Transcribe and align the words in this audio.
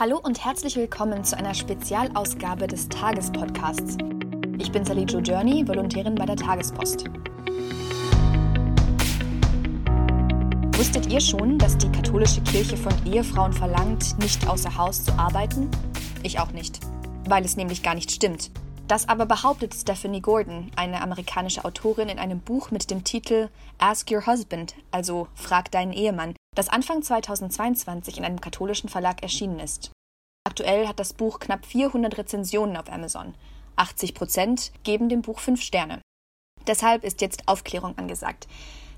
Hallo 0.00 0.18
und 0.18 0.42
herzlich 0.42 0.76
willkommen 0.76 1.24
zu 1.24 1.36
einer 1.36 1.52
Spezialausgabe 1.52 2.66
des 2.66 2.88
Tagespodcasts. 2.88 3.98
Ich 4.56 4.72
bin 4.72 4.82
Sally 4.82 5.04
Jo 5.04 5.18
Journey, 5.18 5.68
Volontärin 5.68 6.14
bei 6.14 6.24
der 6.24 6.36
Tagespost. 6.36 7.04
Wusstet 10.78 11.12
ihr 11.12 11.20
schon, 11.20 11.58
dass 11.58 11.76
die 11.76 11.92
katholische 11.92 12.40
Kirche 12.40 12.78
von 12.78 12.94
Ehefrauen 13.04 13.52
verlangt, 13.52 14.18
nicht 14.20 14.48
außer 14.48 14.74
Haus 14.74 15.04
zu 15.04 15.12
arbeiten? 15.18 15.70
Ich 16.22 16.40
auch 16.40 16.52
nicht, 16.52 16.80
weil 17.28 17.44
es 17.44 17.58
nämlich 17.58 17.82
gar 17.82 17.94
nicht 17.94 18.10
stimmt. 18.10 18.50
Das 18.88 19.06
aber 19.06 19.26
behauptet 19.26 19.74
Stephanie 19.74 20.22
Gordon, 20.22 20.70
eine 20.76 21.02
amerikanische 21.02 21.66
Autorin, 21.66 22.08
in 22.08 22.18
einem 22.18 22.40
Buch 22.40 22.70
mit 22.70 22.90
dem 22.90 23.04
Titel 23.04 23.50
Ask 23.76 24.10
Your 24.10 24.26
Husband, 24.26 24.74
also 24.92 25.28
Frag 25.34 25.70
deinen 25.70 25.92
Ehemann, 25.92 26.34
das 26.56 26.68
Anfang 26.68 27.02
2022 27.02 28.18
in 28.18 28.24
einem 28.24 28.40
katholischen 28.40 28.88
Verlag 28.88 29.22
erschienen 29.22 29.60
ist. 29.60 29.92
Aktuell 30.44 30.88
hat 30.88 30.98
das 30.98 31.12
Buch 31.12 31.38
knapp 31.38 31.64
400 31.64 32.18
Rezensionen 32.18 32.76
auf 32.76 32.90
Amazon. 32.90 33.34
80 33.76 34.14
Prozent 34.14 34.72
geben 34.82 35.08
dem 35.08 35.22
Buch 35.22 35.38
fünf 35.38 35.62
Sterne. 35.62 36.00
Deshalb 36.66 37.04
ist 37.04 37.20
jetzt 37.20 37.46
Aufklärung 37.46 37.96
angesagt. 37.96 38.48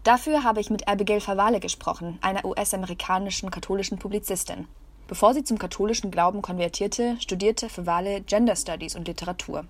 Dafür 0.03 0.43
habe 0.43 0.61
ich 0.61 0.71
mit 0.71 0.89
Abigail 0.89 1.21
Favale 1.21 1.61
gesprochen, 1.61 2.19
einer 2.23 2.45
US-amerikanischen 2.45 3.51
katholischen 3.51 3.99
Publizistin. 3.99 4.67
Bevor 5.07 5.35
sie 5.35 5.45
zum 5.45 5.59
katholischen 5.59 6.11
Glauben 6.11 6.43
konvertierte, 6.43 7.17
studierte 7.21 7.69
Favale 7.69 8.23
Gender 8.23 8.57
Studies 8.57 8.97
und 8.97 9.07
Literatur. 9.07 9.65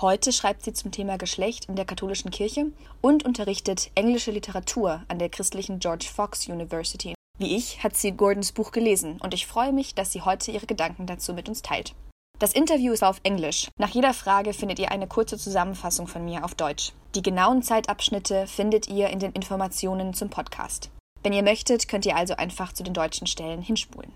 Heute 0.00 0.32
schreibt 0.32 0.62
sie 0.62 0.72
zum 0.72 0.92
Thema 0.92 1.18
Geschlecht 1.18 1.66
in 1.66 1.76
der 1.76 1.84
katholischen 1.84 2.30
Kirche 2.30 2.72
und 3.02 3.22
unterrichtet 3.26 3.90
englische 3.94 4.30
Literatur 4.30 5.02
an 5.08 5.18
der 5.18 5.28
christlichen 5.28 5.78
George 5.78 6.06
Fox 6.10 6.48
University. 6.48 7.14
Wie 7.36 7.54
ich 7.54 7.82
hat 7.82 7.98
sie 7.98 8.12
Gordons 8.12 8.52
Buch 8.52 8.72
gelesen 8.72 9.20
und 9.22 9.34
ich 9.34 9.46
freue 9.46 9.74
mich, 9.74 9.94
dass 9.94 10.10
sie 10.10 10.22
heute 10.22 10.52
ihre 10.52 10.64
Gedanken 10.64 11.04
dazu 11.04 11.34
mit 11.34 11.50
uns 11.50 11.60
teilt. 11.60 11.94
Das 12.38 12.54
Interview 12.54 12.94
ist 12.94 13.04
auf 13.04 13.20
Englisch. 13.24 13.68
Nach 13.76 13.90
jeder 13.90 14.14
Frage 14.14 14.54
findet 14.54 14.78
ihr 14.78 14.90
eine 14.90 15.06
kurze 15.06 15.36
Zusammenfassung 15.36 16.06
von 16.06 16.24
mir 16.24 16.46
auf 16.46 16.54
Deutsch. 16.54 16.92
Die 17.14 17.22
genauen 17.22 17.62
Zeitabschnitte 17.62 18.46
findet 18.46 18.88
ihr 18.88 19.10
in 19.10 19.18
den 19.18 19.32
Informationen 19.32 20.14
zum 20.14 20.30
Podcast. 20.30 20.88
Wenn 21.22 21.34
ihr 21.34 21.42
möchtet, 21.42 21.88
könnt 21.88 22.06
ihr 22.06 22.16
also 22.16 22.36
einfach 22.36 22.72
zu 22.72 22.82
den 22.82 22.94
deutschen 22.94 23.26
Stellen 23.26 23.60
hinspulen. 23.60 24.14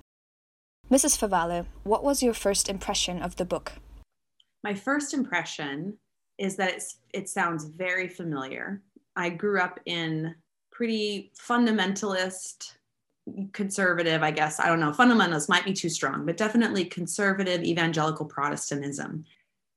Mrs. 0.88 1.18
Favale, 1.18 1.66
what 1.84 2.02
was 2.02 2.22
your 2.22 2.32
first 2.32 2.70
impression 2.70 3.22
of 3.22 3.32
the 3.36 3.44
book? 3.44 3.72
My 4.64 4.74
first 4.74 5.12
impression 5.12 5.96
is 6.38 6.56
that 6.56 6.72
it's, 6.72 6.96
it 7.12 7.28
sounds 7.28 7.64
very 7.64 8.08
familiar. 8.08 8.80
I 9.14 9.28
grew 9.28 9.60
up 9.60 9.78
in 9.84 10.34
pretty 10.72 11.30
fundamentalist, 11.38 12.72
conservative, 13.52 14.22
I 14.22 14.30
guess. 14.30 14.58
I 14.58 14.66
don't 14.66 14.80
know, 14.80 14.90
fundamentalist 14.90 15.50
might 15.50 15.66
be 15.66 15.74
too 15.74 15.90
strong, 15.90 16.24
but 16.26 16.38
definitely 16.38 16.86
conservative 16.86 17.62
evangelical 17.62 18.26
Protestantism. 18.26 19.24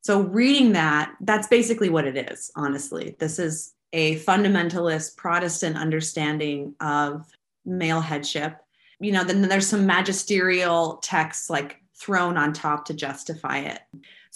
So, 0.02 0.21
reading 0.21 0.71
that, 0.71 1.13
that's 1.19 1.47
basically 1.47 1.89
what 1.89 2.08
it 2.08 2.31
is, 2.31 2.49
honestly. 2.55 3.17
This 3.19 3.39
is 3.39 3.73
a 3.91 4.15
fundamentalist 4.19 5.17
Protestant 5.17 5.77
understanding 5.77 6.75
of 6.80 7.27
male 7.65 7.99
headship. 8.02 8.58
You 8.99 9.11
know, 9.11 9.25
then 9.25 9.41
there's 9.41 9.67
some 9.67 9.85
magisterial 9.85 10.97
texts 11.03 11.49
like 11.49 11.81
thrown 11.93 12.38
on 12.38 12.53
top 12.53 12.85
to 12.85 12.93
justify 12.93 13.59
it. 13.59 13.81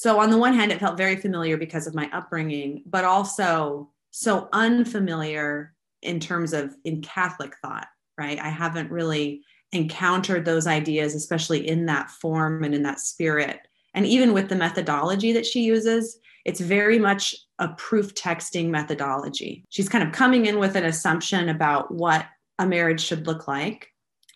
So, 0.01 0.19
on 0.19 0.31
the 0.31 0.37
one 0.39 0.55
hand, 0.55 0.71
it 0.71 0.79
felt 0.79 0.97
very 0.97 1.15
familiar 1.15 1.57
because 1.57 1.85
of 1.85 1.93
my 1.93 2.09
upbringing, 2.11 2.81
but 2.87 3.05
also 3.05 3.91
so 4.09 4.49
unfamiliar 4.51 5.75
in 6.01 6.19
terms 6.19 6.53
of 6.53 6.75
in 6.83 7.03
Catholic 7.03 7.55
thought, 7.61 7.85
right? 8.17 8.39
I 8.39 8.49
haven't 8.49 8.89
really 8.89 9.43
encountered 9.73 10.43
those 10.43 10.65
ideas, 10.65 11.13
especially 11.13 11.67
in 11.67 11.85
that 11.85 12.09
form 12.09 12.63
and 12.63 12.73
in 12.73 12.81
that 12.81 12.99
spirit. 12.99 13.59
And 13.93 14.07
even 14.07 14.33
with 14.33 14.49
the 14.49 14.55
methodology 14.55 15.33
that 15.33 15.45
she 15.45 15.61
uses, 15.61 16.17
it's 16.45 16.59
very 16.59 16.97
much 16.97 17.35
a 17.59 17.67
proof 17.67 18.15
texting 18.15 18.69
methodology. 18.69 19.65
She's 19.69 19.87
kind 19.87 20.03
of 20.03 20.11
coming 20.15 20.47
in 20.47 20.57
with 20.57 20.75
an 20.75 20.85
assumption 20.85 21.47
about 21.47 21.93
what 21.93 22.25
a 22.57 22.65
marriage 22.65 23.01
should 23.01 23.27
look 23.27 23.47
like 23.47 23.90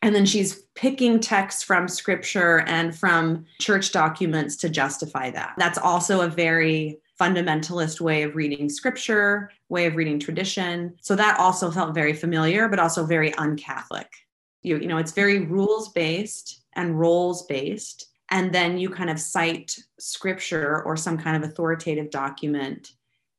and 0.05 0.13
then 0.13 0.25
she's 0.25 0.61
picking 0.75 1.19
texts 1.19 1.63
from 1.63 1.87
scripture 1.87 2.59
and 2.67 2.95
from 2.95 3.43
church 3.59 3.91
documents 3.91 4.55
to 4.57 4.69
justify 4.69 5.31
that. 5.31 5.55
That's 5.57 5.79
also 5.79 6.21
a 6.21 6.27
very 6.27 6.99
fundamentalist 7.19 7.99
way 7.99 8.21
of 8.21 8.35
reading 8.35 8.69
scripture, 8.69 9.49
way 9.69 9.87
of 9.87 9.95
reading 9.95 10.19
tradition. 10.19 10.93
So 11.01 11.15
that 11.15 11.39
also 11.39 11.71
felt 11.71 11.95
very 11.95 12.13
familiar, 12.13 12.67
but 12.67 12.77
also 12.77 13.03
very 13.03 13.31
uncatholic. 13.31 14.05
You, 14.61 14.77
you 14.77 14.87
know, 14.87 14.99
it's 14.99 15.11
very 15.11 15.39
rules 15.39 15.89
based 15.89 16.61
and 16.73 16.99
roles 16.99 17.47
based. 17.47 18.05
And 18.29 18.53
then 18.53 18.77
you 18.77 18.91
kind 18.91 19.09
of 19.09 19.19
cite 19.19 19.75
scripture 19.99 20.83
or 20.83 20.95
some 20.95 21.17
kind 21.17 21.43
of 21.43 21.49
authoritative 21.49 22.11
document 22.11 22.91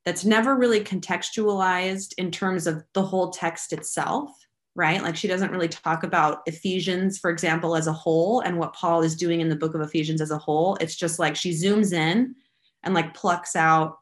that's 0.03 0.25
never 0.25 0.57
really 0.57 0.81
contextualized 0.81 2.13
in 2.17 2.29
terms 2.29 2.67
of 2.67 2.83
the 2.91 3.03
whole 3.03 3.29
text 3.29 3.71
itself 3.71 4.46
right? 4.77 5.01
Like 5.01 5.15
she 5.15 5.27
doesn't 5.27 5.51
really 5.51 5.67
talk 5.67 6.03
about 6.03 6.43
Ephesians, 6.45 7.17
for 7.17 7.31
example, 7.31 7.75
as 7.75 7.87
a 7.87 7.91
whole 7.91 8.41
and 8.41 8.59
what 8.59 8.73
Paul 8.73 9.01
is 9.01 9.15
doing 9.15 9.41
in 9.41 9.49
the 9.49 9.55
book 9.55 9.73
of 9.73 9.81
Ephesians 9.81 10.21
as 10.21 10.29
a 10.29 10.37
whole. 10.37 10.77
It's 10.79 10.95
just 10.95 11.17
like 11.17 11.35
she 11.35 11.51
zooms 11.51 11.93
in 11.93 12.35
and 12.83 12.93
like 12.93 13.15
plucks 13.15 13.55
out 13.55 13.97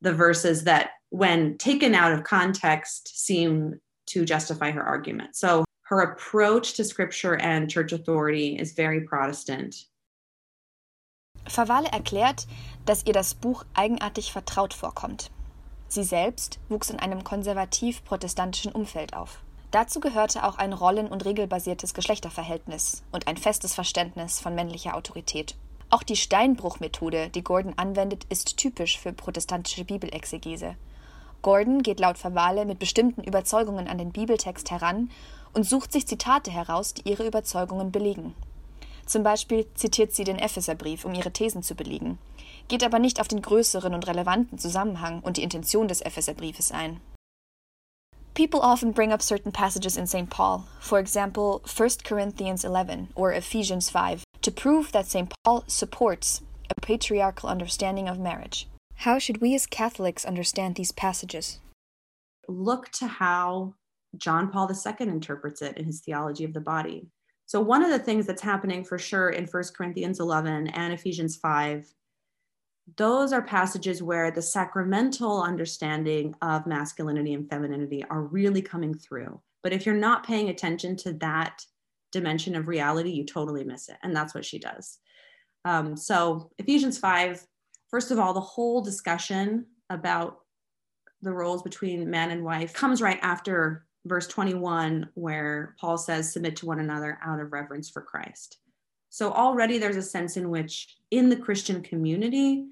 the 0.00 0.12
verses 0.12 0.64
that, 0.64 0.90
when 1.10 1.58
taken 1.58 1.94
out 1.94 2.12
of 2.12 2.22
context, 2.22 3.20
seem 3.26 3.80
to 4.06 4.24
justify 4.24 4.70
her 4.70 4.82
argument. 4.82 5.34
So 5.36 5.64
her 5.82 6.00
approach 6.00 6.74
to 6.74 6.84
scripture 6.84 7.36
and 7.36 7.68
church 7.68 7.92
authority 7.92 8.56
is 8.56 8.72
very 8.72 9.00
Protestant. 9.00 9.74
Favale 11.48 11.90
erklärt, 11.92 12.46
dass 12.86 13.04
ihr 13.04 13.12
das 13.12 13.34
Buch 13.34 13.64
eigenartig 13.74 14.30
vertraut 14.30 14.72
vorkommt. 14.72 15.32
Sie 15.88 16.04
selbst 16.04 16.60
wuchs 16.68 16.90
in 16.90 17.00
einem 17.00 17.24
konservativ-protestantischen 17.24 18.72
Umfeld 18.72 19.14
auf. 19.14 19.42
Dazu 19.72 20.00
gehörte 20.00 20.44
auch 20.44 20.58
ein 20.58 20.74
rollen- 20.74 21.08
und 21.08 21.24
regelbasiertes 21.24 21.94
Geschlechterverhältnis 21.94 23.02
und 23.10 23.26
ein 23.26 23.38
festes 23.38 23.74
Verständnis 23.74 24.38
von 24.38 24.54
männlicher 24.54 24.94
Autorität. 24.94 25.56
Auch 25.88 26.02
die 26.02 26.16
Steinbruchmethode, 26.16 27.30
die 27.30 27.42
Gordon 27.42 27.72
anwendet, 27.78 28.24
ist 28.28 28.58
typisch 28.58 28.98
für 28.98 29.14
protestantische 29.14 29.84
Bibelexegese. 29.84 30.76
Gordon 31.40 31.82
geht 31.82 32.00
laut 32.00 32.18
Verwale 32.18 32.66
mit 32.66 32.78
bestimmten 32.78 33.24
Überzeugungen 33.24 33.88
an 33.88 33.96
den 33.96 34.12
Bibeltext 34.12 34.70
heran 34.70 35.10
und 35.54 35.64
sucht 35.64 35.90
sich 35.90 36.06
Zitate 36.06 36.50
heraus, 36.50 36.92
die 36.92 37.08
ihre 37.08 37.26
Überzeugungen 37.26 37.90
belegen. 37.90 38.34
Zum 39.06 39.22
Beispiel 39.22 39.66
zitiert 39.74 40.12
sie 40.12 40.24
den 40.24 40.38
Epheserbrief, 40.38 41.06
um 41.06 41.14
ihre 41.14 41.32
Thesen 41.32 41.62
zu 41.62 41.74
belegen, 41.74 42.18
geht 42.68 42.84
aber 42.84 42.98
nicht 42.98 43.20
auf 43.20 43.28
den 43.28 43.40
größeren 43.40 43.94
und 43.94 44.06
relevanten 44.06 44.58
Zusammenhang 44.58 45.20
und 45.20 45.38
die 45.38 45.42
Intention 45.42 45.88
des 45.88 46.02
Epheserbriefes 46.02 46.72
ein. 46.72 47.00
People 48.34 48.60
often 48.60 48.92
bring 48.92 49.12
up 49.12 49.20
certain 49.20 49.52
passages 49.52 49.98
in 49.98 50.06
St. 50.06 50.30
Paul, 50.30 50.66
for 50.80 50.98
example, 50.98 51.62
1 51.76 51.88
Corinthians 52.02 52.64
11 52.64 53.10
or 53.14 53.30
Ephesians 53.32 53.90
5, 53.90 54.24
to 54.40 54.50
prove 54.50 54.90
that 54.92 55.06
St. 55.06 55.30
Paul 55.44 55.64
supports 55.66 56.40
a 56.70 56.80
patriarchal 56.80 57.50
understanding 57.50 58.08
of 58.08 58.18
marriage. 58.18 58.68
How 58.94 59.18
should 59.18 59.42
we 59.42 59.54
as 59.54 59.66
Catholics 59.66 60.24
understand 60.24 60.76
these 60.76 60.92
passages? 60.92 61.58
Look 62.48 62.88
to 62.92 63.06
how 63.06 63.74
John 64.16 64.50
Paul 64.50 64.70
II 64.70 65.08
interprets 65.08 65.60
it 65.60 65.76
in 65.76 65.84
his 65.84 66.00
theology 66.00 66.44
of 66.44 66.54
the 66.54 66.60
body. 66.60 67.08
So, 67.44 67.60
one 67.60 67.82
of 67.82 67.90
the 67.90 67.98
things 67.98 68.26
that's 68.26 68.40
happening 68.40 68.82
for 68.82 68.98
sure 68.98 69.28
in 69.28 69.44
1 69.44 69.62
Corinthians 69.76 70.20
11 70.20 70.68
and 70.68 70.92
Ephesians 70.94 71.36
5 71.36 71.84
those 72.96 73.32
are 73.32 73.42
passages 73.42 74.02
where 74.02 74.30
the 74.30 74.42
sacramental 74.42 75.42
understanding 75.42 76.34
of 76.42 76.66
masculinity 76.66 77.34
and 77.34 77.48
femininity 77.48 78.04
are 78.10 78.22
really 78.22 78.62
coming 78.62 78.94
through. 78.94 79.40
But 79.62 79.72
if 79.72 79.86
you're 79.86 79.94
not 79.94 80.26
paying 80.26 80.48
attention 80.48 80.96
to 80.98 81.12
that 81.14 81.64
dimension 82.10 82.54
of 82.54 82.68
reality, 82.68 83.10
you 83.10 83.24
totally 83.24 83.64
miss 83.64 83.88
it. 83.88 83.96
And 84.02 84.14
that's 84.14 84.34
what 84.34 84.44
she 84.44 84.58
does. 84.58 84.98
Um, 85.64 85.96
so, 85.96 86.50
Ephesians 86.58 86.98
5, 86.98 87.46
first 87.88 88.10
of 88.10 88.18
all, 88.18 88.34
the 88.34 88.40
whole 88.40 88.82
discussion 88.82 89.66
about 89.88 90.38
the 91.22 91.32
roles 91.32 91.62
between 91.62 92.10
man 92.10 92.30
and 92.30 92.44
wife 92.44 92.72
comes 92.72 93.00
right 93.00 93.20
after 93.22 93.86
verse 94.06 94.26
21, 94.26 95.08
where 95.14 95.76
Paul 95.80 95.96
says, 95.96 96.32
Submit 96.32 96.56
to 96.56 96.66
one 96.66 96.80
another 96.80 97.18
out 97.24 97.38
of 97.38 97.52
reverence 97.52 97.88
for 97.88 98.02
Christ. 98.02 98.58
So 99.12 99.30
already 99.30 99.76
there's 99.76 99.98
a 99.98 100.02
sense 100.02 100.38
in 100.38 100.48
which 100.48 100.96
in 101.10 101.28
the 101.28 101.36
Christian 101.36 101.82
community, 101.82 102.64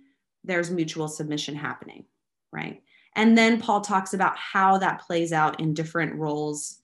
there's 0.42 0.70
mutual 0.70 1.06
submission 1.06 1.54
happening, 1.54 2.06
right? 2.50 2.82
And 3.14 3.36
then 3.36 3.60
Paul 3.60 3.82
talks 3.82 4.14
about 4.14 4.38
how 4.38 4.78
that 4.78 5.02
plays 5.02 5.34
out 5.34 5.60
in 5.60 5.74
different 5.74 6.14
roles 6.14 6.80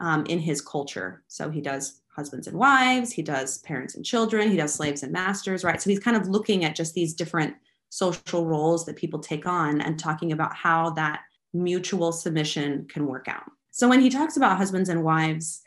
um, 0.00 0.26
in 0.26 0.40
his 0.40 0.60
culture. 0.60 1.22
So 1.28 1.50
he 1.50 1.60
does 1.60 2.00
husbands 2.16 2.48
and 2.48 2.58
wives, 2.58 3.12
he 3.12 3.22
does 3.22 3.58
parents 3.58 3.94
and 3.94 4.04
children, 4.04 4.50
he 4.50 4.56
does 4.56 4.74
slaves 4.74 5.04
and 5.04 5.12
masters, 5.12 5.62
right? 5.62 5.80
So 5.80 5.88
he's 5.88 6.00
kind 6.00 6.16
of 6.16 6.26
looking 6.26 6.64
at 6.64 6.74
just 6.74 6.92
these 6.92 7.14
different 7.14 7.54
social 7.90 8.44
roles 8.44 8.84
that 8.86 8.96
people 8.96 9.20
take 9.20 9.46
on 9.46 9.80
and 9.82 10.00
talking 10.00 10.32
about 10.32 10.52
how 10.52 10.90
that 10.90 11.20
mutual 11.52 12.10
submission 12.10 12.88
can 12.88 13.06
work 13.06 13.28
out. 13.28 13.44
So 13.70 13.88
when 13.88 14.00
he 14.00 14.10
talks 14.10 14.36
about 14.36 14.56
husbands 14.56 14.88
and 14.88 15.04
wives, 15.04 15.62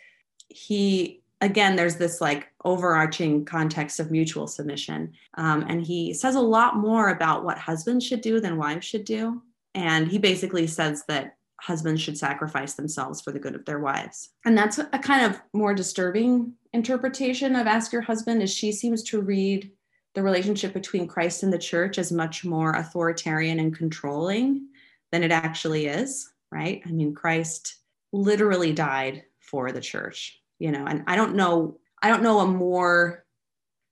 he 0.50 1.19
again, 1.42 1.76
there's 1.76 1.96
this 1.96 2.22
like 2.22 2.48
overarching 2.66 3.46
context 3.46 4.00
of 4.00 4.12
mutual 4.12 4.48
submission. 4.48 5.14
Um, 5.36 5.66
and 5.68 5.82
he 5.86 6.14
says 6.14 6.36
a 6.36 6.42
lot 6.42 6.76
more 6.76 7.10
about 7.10 7.44
what 7.44 7.58
husbands 7.58 8.06
should 8.06 8.22
do 8.22 8.40
than 8.40 8.58
wives 8.58 8.86
should 8.86 9.06
do. 9.06 9.42
And 9.74 10.08
he 10.08 10.18
basically 10.18 10.68
says 10.68 11.04
that 11.08 11.38
husbands 11.62 12.02
should 12.02 12.18
sacrifice 12.18 12.74
themselves 12.74 13.22
for 13.22 13.32
the 13.32 13.40
good 13.40 13.56
of 13.56 13.66
their 13.66 13.80
wives. 13.80 14.30
And 14.46 14.58
that's 14.58 14.78
a 14.78 15.00
kind 15.00 15.26
of 15.26 15.42
more 15.54 15.74
disturbing 15.74 16.54
interpretation 16.74 17.56
of 17.56 17.68
ask 17.68 17.92
your 17.92 18.02
husband 18.02 18.42
is 18.42 18.54
she 18.54 18.72
seems 18.72 19.04
to 19.04 19.22
read 19.22 19.72
the 20.16 20.24
relationship 20.24 20.74
between 20.74 21.08
Christ 21.08 21.44
and 21.44 21.54
the 21.54 21.58
church 21.58 21.98
as 21.98 22.12
much 22.12 22.44
more 22.44 22.72
authoritarian 22.72 23.60
and 23.60 23.76
controlling 23.76 24.68
than 25.12 25.24
it 25.24 25.32
actually 25.32 25.88
is, 25.88 26.32
right? 26.52 26.82
I 26.86 26.92
mean, 26.92 27.14
Christ 27.14 27.78
literally 28.12 28.74
died 28.74 29.24
for 29.40 29.72
the 29.72 29.82
church, 29.82 30.39
you 30.60 30.72
know, 30.72 30.86
and 30.86 31.04
I 31.08 31.16
don't 31.16 31.36
know, 31.36 31.78
I 32.02 32.10
don't 32.10 32.24
know 32.24 32.40
a 32.40 32.48
more 32.48 33.26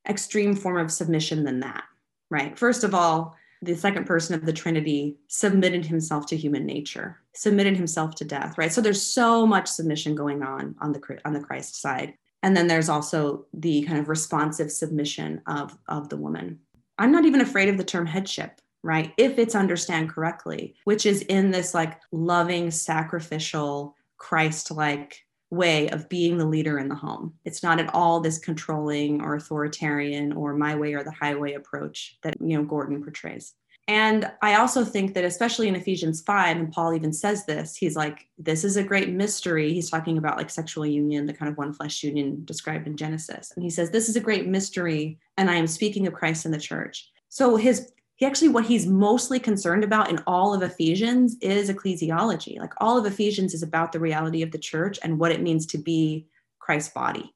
extreme 0.07 0.55
form 0.55 0.77
of 0.77 0.91
submission 0.91 1.43
than 1.43 1.61
that, 1.61 1.83
right? 2.29 2.57
First 2.57 2.83
of 2.83 2.93
all, 2.93 3.35
the 3.61 3.75
second 3.75 4.05
person 4.05 4.35
of 4.35 4.45
the 4.45 4.53
Trinity 4.53 5.17
submitted 5.27 5.85
himself 5.85 6.27
to 6.27 6.37
human 6.37 6.65
nature, 6.65 7.17
submitted 7.33 7.75
himself 7.75 8.13
to 8.15 8.25
death, 8.25 8.57
right? 8.57 8.71
So 8.71 8.81
there's 8.81 9.01
so 9.01 9.47
much 9.47 9.67
submission 9.67 10.13
going 10.13 10.43
on 10.43 10.75
on 10.79 10.91
the 10.91 11.01
on 11.25 11.33
the 11.33 11.39
Christ 11.39 11.81
side. 11.81 12.13
And 12.43 12.55
then 12.55 12.67
there's 12.67 12.89
also 12.89 13.47
the 13.53 13.81
kind 13.83 13.99
of 13.99 14.09
responsive 14.09 14.71
submission 14.71 15.41
of, 15.47 15.75
of 15.87 16.09
the 16.09 16.17
woman. 16.17 16.59
I'm 16.99 17.11
not 17.11 17.25
even 17.25 17.41
afraid 17.41 17.69
of 17.69 17.77
the 17.77 17.83
term 17.83 18.05
headship, 18.05 18.61
right? 18.83 19.11
If 19.17 19.39
it's 19.39 19.55
understand 19.55 20.09
correctly, 20.09 20.75
which 20.83 21.05
is 21.07 21.23
in 21.23 21.49
this 21.49 21.73
like 21.73 21.99
loving, 22.11 22.69
sacrificial, 22.69 23.95
Christ 24.17 24.71
like 24.71 25.25
way 25.49 25.89
of 25.89 26.09
being 26.09 26.37
the 26.37 26.45
leader 26.45 26.77
in 26.77 26.89
the 26.89 26.95
home. 26.95 27.33
It's 27.45 27.63
not 27.63 27.79
at 27.79 27.93
all 27.93 28.19
this 28.19 28.37
controlling 28.37 29.21
or 29.21 29.35
authoritarian 29.35 30.33
or 30.33 30.53
my 30.53 30.75
way 30.75 30.93
or 30.93 31.03
the 31.03 31.11
highway 31.11 31.53
approach 31.53 32.17
that, 32.23 32.35
you 32.41 32.57
know, 32.57 32.63
Gordon 32.63 33.03
portrays. 33.03 33.53
And 33.89 34.29
I 34.41 34.55
also 34.55 34.83
think 34.83 35.13
that, 35.13 35.23
especially 35.23 35.69
in 35.69 35.75
Ephesians 35.75 36.19
5, 36.21 36.57
and 36.57 36.71
Paul 36.71 36.93
even 36.93 37.13
says 37.13 37.45
this, 37.45 37.77
he's 37.77 37.95
like, 37.95 38.27
this 38.37 38.65
is 38.65 38.75
a 38.75 38.83
great 38.83 39.09
mystery. 39.09 39.73
He's 39.73 39.89
talking 39.89 40.17
about 40.17 40.35
like 40.35 40.49
sexual 40.49 40.85
union, 40.85 41.25
the 41.25 41.33
kind 41.33 41.49
of 41.49 41.57
one 41.57 41.73
flesh 41.73 42.03
union 42.03 42.43
described 42.43 42.85
in 42.85 42.97
Genesis. 42.97 43.53
And 43.55 43.63
he 43.63 43.69
says, 43.69 43.89
this 43.89 44.09
is 44.09 44.17
a 44.17 44.21
great 44.21 44.45
mystery. 44.45 45.17
And 45.37 45.49
I 45.49 45.55
am 45.55 45.67
speaking 45.67 46.05
of 46.05 46.13
Christ 46.13 46.45
in 46.45 46.51
the 46.51 46.57
church. 46.57 47.09
So 47.29 47.55
his, 47.55 47.93
he 48.17 48.25
actually, 48.25 48.49
what 48.49 48.65
he's 48.65 48.87
mostly 48.87 49.39
concerned 49.39 49.83
about 49.83 50.09
in 50.09 50.19
all 50.25 50.51
of 50.51 50.63
Ephesians 50.63 51.37
is 51.39 51.69
ecclesiology. 51.69 52.59
Like 52.59 52.73
all 52.77 52.97
of 52.97 53.05
Ephesians 53.05 53.53
is 53.53 53.61
about 53.61 53.91
the 53.91 53.99
reality 53.99 54.41
of 54.41 54.51
the 54.51 54.57
church 54.57 54.97
and 55.03 55.19
what 55.19 55.31
it 55.31 55.41
means 55.41 55.67
to 55.67 55.77
be 55.77 56.25
Christ's 56.57 56.91
body. 56.93 57.31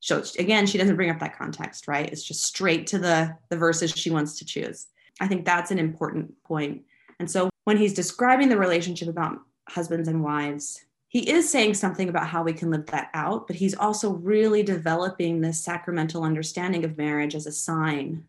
So 0.00 0.24
again, 0.40 0.66
she 0.66 0.76
doesn't 0.76 0.96
bring 0.96 1.10
up 1.10 1.20
that 1.20 1.38
context, 1.38 1.86
right? 1.86 2.10
It's 2.10 2.24
just 2.24 2.42
straight 2.42 2.88
to 2.88 2.98
the, 2.98 3.36
the 3.48 3.56
verses 3.56 3.92
she 3.92 4.10
wants 4.10 4.36
to 4.38 4.44
choose. 4.44 4.88
I 5.20 5.28
think 5.28 5.44
that's 5.44 5.70
an 5.70 5.78
important 5.78 6.34
point. 6.42 6.82
And 7.20 7.30
so 7.30 7.48
when 7.62 7.76
he's 7.76 7.94
describing 7.94 8.48
the 8.48 8.58
relationship 8.58 9.06
about 9.06 9.38
husbands 9.68 10.08
and 10.08 10.24
wives, 10.24 10.84
he 11.06 11.30
is 11.30 11.48
saying 11.48 11.74
something 11.74 12.08
about 12.08 12.26
how 12.26 12.42
we 12.42 12.52
can 12.52 12.72
live 12.72 12.86
that 12.86 13.10
out, 13.14 13.46
but 13.46 13.54
he's 13.54 13.76
also 13.76 14.14
really 14.14 14.64
developing 14.64 15.40
this 15.40 15.62
sacramental 15.62 16.24
understanding 16.24 16.84
of 16.84 16.98
marriage 16.98 17.36
as 17.36 17.46
a 17.46 17.52
sign, 17.52 18.24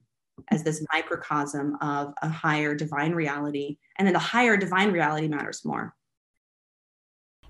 as 0.51 0.63
this 0.63 0.83
microcosm 0.93 1.75
of 1.81 2.13
a 2.21 2.29
higher 2.29 2.75
divine 2.75 3.13
reality. 3.13 3.77
And 3.97 4.07
then 4.07 4.13
the 4.13 4.19
higher 4.33 4.57
divine 4.57 4.91
reality 4.91 5.27
matters 5.27 5.63
more. 5.63 5.93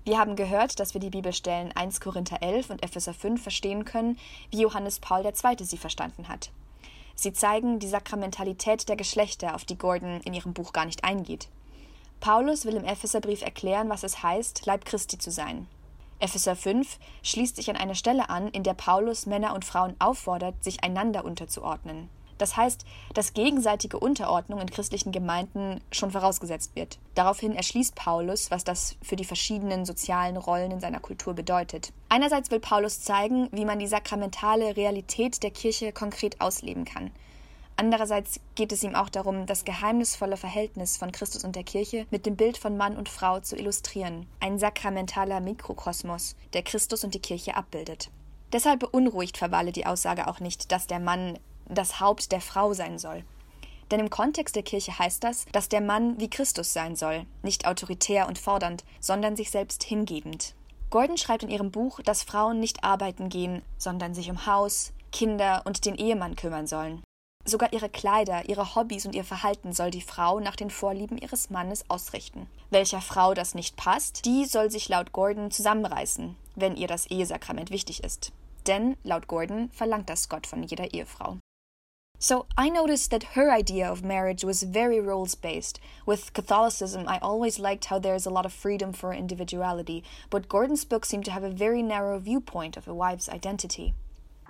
Wir 0.04 0.18
haben 0.18 0.36
gehört, 0.36 0.80
dass 0.80 0.92
wir 0.92 1.00
die 1.00 1.08
Bibelstellen 1.08 1.72
1 1.74 2.00
Korinther 2.00 2.42
11 2.42 2.68
und 2.68 2.82
Epheser 2.82 3.14
5 3.14 3.42
verstehen 3.42 3.86
können, 3.86 4.18
wie 4.50 4.60
Johannes 4.60 5.00
Paul 5.00 5.24
II. 5.24 5.64
sie 5.64 5.78
verstanden 5.78 6.28
hat. 6.28 6.50
Sie 7.14 7.32
zeigen 7.32 7.78
die 7.78 7.88
Sakramentalität 7.88 8.88
der 8.88 8.96
Geschlechter, 8.96 9.54
auf 9.54 9.64
die 9.64 9.78
Gordon 9.78 10.20
in 10.20 10.34
ihrem 10.34 10.52
Buch 10.52 10.74
gar 10.74 10.84
nicht 10.84 11.04
eingeht. 11.04 11.48
Paulus 12.20 12.66
will 12.66 12.74
im 12.74 12.84
Epheserbrief 12.84 13.42
erklären, 13.42 13.88
was 13.88 14.02
es 14.02 14.22
heißt, 14.22 14.66
Leib 14.66 14.84
Christi 14.84 15.16
zu 15.16 15.30
sein. 15.30 15.68
Epheser 16.18 16.56
5 16.56 16.98
schließt 17.22 17.56
sich 17.56 17.70
an 17.70 17.76
eine 17.76 17.94
Stelle 17.94 18.28
an, 18.28 18.48
in 18.48 18.62
der 18.62 18.74
Paulus 18.74 19.26
Männer 19.26 19.54
und 19.54 19.64
Frauen 19.64 19.94
auffordert, 19.98 20.62
sich 20.62 20.84
einander 20.84 21.24
unterzuordnen. 21.24 22.08
Das 22.38 22.56
heißt, 22.56 22.84
dass 23.14 23.34
gegenseitige 23.34 23.98
Unterordnung 23.98 24.60
in 24.60 24.70
christlichen 24.70 25.12
Gemeinden 25.12 25.80
schon 25.92 26.10
vorausgesetzt 26.10 26.74
wird. 26.74 26.98
Daraufhin 27.14 27.54
erschließt 27.54 27.94
Paulus, 27.94 28.50
was 28.50 28.64
das 28.64 28.96
für 29.02 29.16
die 29.16 29.24
verschiedenen 29.24 29.84
sozialen 29.84 30.36
Rollen 30.36 30.72
in 30.72 30.80
seiner 30.80 31.00
Kultur 31.00 31.34
bedeutet. 31.34 31.92
Einerseits 32.08 32.50
will 32.50 32.60
Paulus 32.60 33.02
zeigen, 33.02 33.48
wie 33.52 33.64
man 33.64 33.78
die 33.78 33.86
sakramentale 33.86 34.76
Realität 34.76 35.42
der 35.42 35.50
Kirche 35.50 35.92
konkret 35.92 36.40
ausleben 36.40 36.84
kann. 36.84 37.10
Andererseits 37.76 38.38
geht 38.54 38.70
es 38.70 38.84
ihm 38.84 38.94
auch 38.94 39.08
darum, 39.08 39.46
das 39.46 39.64
geheimnisvolle 39.64 40.36
Verhältnis 40.36 40.96
von 40.96 41.10
Christus 41.10 41.42
und 41.42 41.56
der 41.56 41.64
Kirche 41.64 42.06
mit 42.10 42.24
dem 42.24 42.36
Bild 42.36 42.56
von 42.56 42.76
Mann 42.76 42.96
und 42.96 43.08
Frau 43.08 43.40
zu 43.40 43.56
illustrieren, 43.56 44.26
ein 44.38 44.60
sakramentaler 44.60 45.40
Mikrokosmos, 45.40 46.36
der 46.52 46.62
Christus 46.62 47.02
und 47.02 47.14
die 47.14 47.20
Kirche 47.20 47.56
abbildet. 47.56 48.10
Deshalb 48.52 48.80
beunruhigt 48.80 49.36
Verwalle 49.36 49.72
die 49.72 49.86
Aussage 49.86 50.28
auch 50.28 50.38
nicht, 50.38 50.70
dass 50.70 50.86
der 50.86 51.00
Mann 51.00 51.38
das 51.68 52.00
Haupt 52.00 52.32
der 52.32 52.40
Frau 52.40 52.72
sein 52.72 52.98
soll. 52.98 53.24
Denn 53.90 54.00
im 54.00 54.10
Kontext 54.10 54.56
der 54.56 54.62
Kirche 54.62 54.98
heißt 54.98 55.22
das, 55.22 55.46
dass 55.52 55.68
der 55.68 55.80
Mann 55.80 56.18
wie 56.18 56.30
Christus 56.30 56.72
sein 56.72 56.96
soll, 56.96 57.26
nicht 57.42 57.66
autoritär 57.66 58.26
und 58.26 58.38
fordernd, 58.38 58.84
sondern 59.00 59.36
sich 59.36 59.50
selbst 59.50 59.84
hingebend. 59.84 60.54
Gordon 60.90 61.16
schreibt 61.16 61.42
in 61.42 61.50
ihrem 61.50 61.70
Buch, 61.70 62.00
dass 62.00 62.22
Frauen 62.22 62.60
nicht 62.60 62.84
arbeiten 62.84 63.28
gehen, 63.28 63.62
sondern 63.78 64.14
sich 64.14 64.30
um 64.30 64.46
Haus, 64.46 64.92
Kinder 65.12 65.62
und 65.64 65.84
den 65.84 65.96
Ehemann 65.96 66.36
kümmern 66.36 66.66
sollen. 66.66 67.02
Sogar 67.46 67.72
ihre 67.74 67.90
Kleider, 67.90 68.48
ihre 68.48 68.74
Hobbys 68.74 69.04
und 69.04 69.14
ihr 69.14 69.24
Verhalten 69.24 69.74
soll 69.74 69.90
die 69.90 70.00
Frau 70.00 70.40
nach 70.40 70.56
den 70.56 70.70
Vorlieben 70.70 71.18
ihres 71.18 71.50
Mannes 71.50 71.84
ausrichten. 71.90 72.48
Welcher 72.70 73.02
Frau 73.02 73.34
das 73.34 73.54
nicht 73.54 73.76
passt, 73.76 74.24
die 74.24 74.46
soll 74.46 74.70
sich 74.70 74.88
laut 74.88 75.12
Gordon 75.12 75.50
zusammenreißen, 75.50 76.36
wenn 76.54 76.76
ihr 76.76 76.88
das 76.88 77.06
Ehesakrament 77.06 77.70
wichtig 77.70 78.02
ist. 78.02 78.32
Denn 78.66 78.96
laut 79.04 79.26
Gordon 79.28 79.68
verlangt 79.72 80.08
das 80.08 80.30
Gott 80.30 80.46
von 80.46 80.62
jeder 80.62 80.94
Ehefrau. 80.94 81.36
So 82.24 82.46
I 82.56 82.70
noticed 82.70 83.10
that 83.10 83.34
her 83.34 83.52
idea 83.52 83.86
of 83.86 84.02
marriage 84.02 84.44
was 84.44 84.62
very 84.62 84.98
roles 84.98 85.34
based. 85.34 85.78
With 86.06 86.32
Catholicism, 86.32 87.06
I 87.06 87.18
always 87.18 87.58
liked 87.58 87.84
how 87.84 87.98
there's 87.98 88.24
a 88.24 88.30
lot 88.30 88.46
of 88.46 88.52
freedom 88.54 88.94
for 88.94 89.12
individuality, 89.12 90.02
but 90.30 90.48
Gordon's 90.48 90.86
book 90.86 91.04
seemed 91.04 91.26
to 91.26 91.30
have 91.32 91.44
a 91.44 91.50
very 91.50 91.82
narrow 91.82 92.18
viewpoint 92.18 92.78
of 92.78 92.88
a 92.88 92.94
wife's 92.94 93.28
identity. 93.28 93.92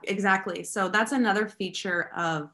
Exactly. 0.05 0.62
So 0.62 0.88
that's 0.88 1.11
another 1.11 1.49
feature 1.49 2.12
of 2.15 2.50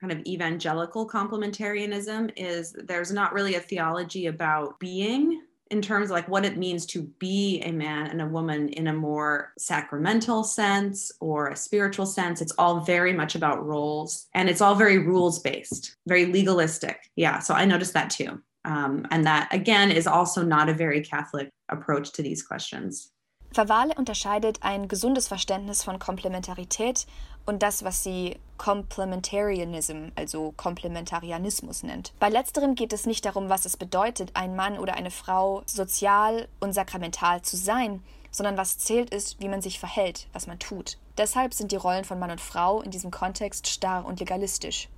kind 0.00 0.12
of 0.12 0.24
evangelical 0.24 1.04
complementarianism 1.08 2.30
is 2.36 2.72
there's 2.72 3.10
not 3.10 3.32
really 3.32 3.56
a 3.56 3.60
theology 3.60 4.26
about 4.26 4.78
being 4.78 5.42
in 5.70 5.80
terms 5.80 6.06
of 6.06 6.10
like 6.10 6.28
what 6.28 6.44
it 6.44 6.56
means 6.56 6.84
to 6.86 7.02
be 7.18 7.60
a 7.62 7.72
man 7.72 8.08
and 8.08 8.20
a 8.20 8.26
woman 8.26 8.68
in 8.70 8.88
a 8.88 8.92
more 8.92 9.52
sacramental 9.58 10.44
sense 10.44 11.12
or 11.20 11.48
a 11.48 11.56
spiritual 11.56 12.06
sense. 12.06 12.40
It's 12.40 12.52
all 12.58 12.80
very 12.80 13.12
much 13.12 13.34
about 13.34 13.64
roles 13.64 14.26
and 14.34 14.48
it's 14.48 14.60
all 14.60 14.74
very 14.74 14.98
rules 14.98 15.38
based, 15.38 15.96
very 16.06 16.26
legalistic. 16.26 17.10
Yeah. 17.16 17.38
So 17.38 17.54
I 17.54 17.64
noticed 17.64 17.94
that 17.94 18.10
too. 18.10 18.40
Um, 18.64 19.06
and 19.10 19.24
that 19.24 19.48
again 19.52 19.90
is 19.90 20.06
also 20.06 20.42
not 20.42 20.68
a 20.68 20.74
very 20.74 21.00
Catholic 21.00 21.50
approach 21.68 22.12
to 22.12 22.22
these 22.22 22.42
questions. 22.42 23.10
Favale 23.52 23.96
unterscheidet 23.96 24.62
ein 24.62 24.86
gesundes 24.86 25.26
Verständnis 25.26 25.82
von 25.82 25.98
Komplementarität 25.98 27.06
und 27.50 27.62
das, 27.64 27.84
was 27.84 28.04
sie 28.04 28.38
Complementarianism, 28.58 30.12
also 30.14 30.54
Komplementarianismus 30.56 31.82
nennt. 31.82 32.12
Bei 32.20 32.28
letzterem 32.28 32.76
geht 32.76 32.92
es 32.92 33.06
nicht 33.06 33.24
darum, 33.24 33.48
was 33.48 33.64
es 33.64 33.76
bedeutet, 33.76 34.30
ein 34.34 34.54
Mann 34.54 34.78
oder 34.78 34.94
eine 34.94 35.10
Frau 35.10 35.62
sozial 35.66 36.46
und 36.60 36.72
sakramental 36.72 37.42
zu 37.42 37.56
sein, 37.56 38.02
sondern 38.30 38.56
was 38.56 38.78
zählt 38.78 39.12
ist, 39.12 39.40
wie 39.40 39.48
man 39.48 39.62
sich 39.62 39.80
verhält, 39.80 40.28
was 40.32 40.46
man 40.46 40.60
tut. 40.60 40.96
Deshalb 41.18 41.52
sind 41.52 41.72
die 41.72 41.76
Rollen 41.76 42.04
von 42.04 42.20
Mann 42.20 42.30
und 42.30 42.40
Frau 42.40 42.82
in 42.82 42.92
diesem 42.92 43.10
Kontext 43.10 43.66
starr 43.66 44.04
und 44.04 44.20
legalistisch. 44.20 44.88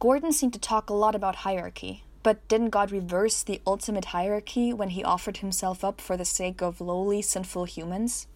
Gordon 0.00 0.32
seemed 0.32 0.54
to 0.54 0.60
talk 0.60 0.90
a 0.90 0.94
lot 0.94 1.14
about 1.14 1.48
hierarchy. 1.48 2.02
But 2.22 2.48
didn't 2.48 2.70
God 2.70 2.90
reverse 2.90 3.44
the 3.44 3.60
ultimate 3.64 4.06
hierarchy 4.06 4.74
when 4.74 4.90
he 4.90 5.04
offered 5.04 5.38
himself 5.38 5.84
up 5.84 6.00
for 6.00 6.16
the 6.16 6.24
sake 6.24 6.60
of 6.60 6.80
lowly, 6.80 7.22
sinful 7.22 7.66
humans? 7.66 8.26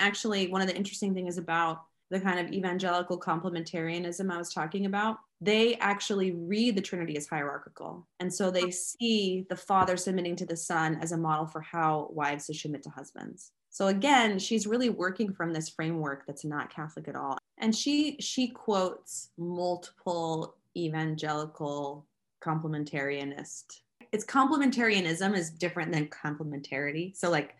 Actually, 0.00 0.48
one 0.48 0.60
of 0.60 0.66
the 0.66 0.76
interesting 0.76 1.14
things 1.14 1.38
about 1.38 1.82
the 2.10 2.20
kind 2.20 2.40
of 2.40 2.52
evangelical 2.52 3.18
complementarianism 3.18 4.30
I 4.30 4.36
was 4.36 4.52
talking 4.52 4.86
about, 4.86 5.18
they 5.40 5.76
actually 5.76 6.32
read 6.32 6.76
the 6.76 6.82
Trinity 6.82 7.16
as 7.16 7.28
hierarchical. 7.28 8.06
And 8.18 8.32
so 8.32 8.50
they 8.50 8.70
see 8.70 9.46
the 9.48 9.56
Father 9.56 9.96
submitting 9.96 10.36
to 10.36 10.46
the 10.46 10.56
Son 10.56 10.98
as 11.00 11.12
a 11.12 11.16
model 11.16 11.46
for 11.46 11.60
how 11.60 12.08
wives 12.10 12.46
should 12.46 12.56
submit 12.56 12.82
to 12.82 12.90
husbands. 12.90 13.52
So 13.70 13.86
again, 13.86 14.38
she's 14.38 14.66
really 14.66 14.90
working 14.90 15.32
from 15.32 15.52
this 15.52 15.68
framework 15.68 16.26
that's 16.26 16.44
not 16.44 16.74
Catholic 16.74 17.06
at 17.06 17.14
all. 17.14 17.38
And 17.58 17.74
she 17.74 18.16
she 18.18 18.48
quotes 18.48 19.30
multiple 19.38 20.56
evangelical 20.76 22.06
complementarianist. 22.42 23.64
It's 24.12 24.24
complementarianism 24.24 25.36
is 25.36 25.50
different 25.50 25.92
than 25.92 26.08
complementarity. 26.08 27.16
So 27.16 27.30
like 27.30 27.54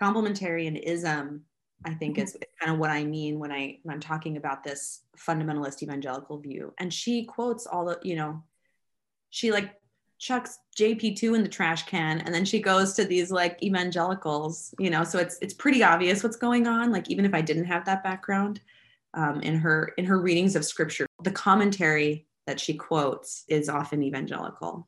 complementarianism 0.00 1.40
I 1.84 1.94
think 1.94 2.18
is 2.18 2.36
kind 2.60 2.72
of 2.72 2.78
what 2.78 2.90
I 2.90 3.04
mean 3.04 3.38
when 3.38 3.52
I 3.52 3.78
when 3.82 3.94
I'm 3.94 4.00
talking 4.00 4.36
about 4.36 4.62
this 4.62 5.00
fundamentalist 5.16 5.82
evangelical 5.82 6.38
view. 6.38 6.72
And 6.78 6.92
she 6.92 7.24
quotes 7.24 7.66
all 7.66 7.84
the, 7.84 7.98
you 8.02 8.16
know, 8.16 8.42
she 9.30 9.50
like 9.50 9.74
chucks 10.18 10.58
JP2 10.78 11.34
in 11.34 11.42
the 11.42 11.48
trash 11.48 11.84
can 11.86 12.20
and 12.20 12.32
then 12.32 12.44
she 12.44 12.60
goes 12.60 12.92
to 12.94 13.04
these 13.04 13.32
like 13.32 13.60
evangelicals, 13.62 14.74
you 14.78 14.90
know, 14.90 15.04
so 15.04 15.18
it's 15.18 15.38
it's 15.42 15.54
pretty 15.54 15.82
obvious 15.82 16.22
what's 16.22 16.36
going 16.36 16.66
on 16.66 16.92
like 16.92 17.10
even 17.10 17.24
if 17.24 17.34
I 17.34 17.40
didn't 17.40 17.64
have 17.64 17.84
that 17.86 18.04
background 18.04 18.60
um, 19.14 19.40
in 19.40 19.56
her 19.56 19.92
in 19.98 20.04
her 20.04 20.20
readings 20.20 20.56
of 20.56 20.64
scripture. 20.64 21.06
The 21.22 21.32
commentary 21.32 22.26
that 22.46 22.60
she 22.60 22.74
quotes 22.74 23.44
is 23.48 23.68
often 23.68 24.02
evangelical. 24.02 24.86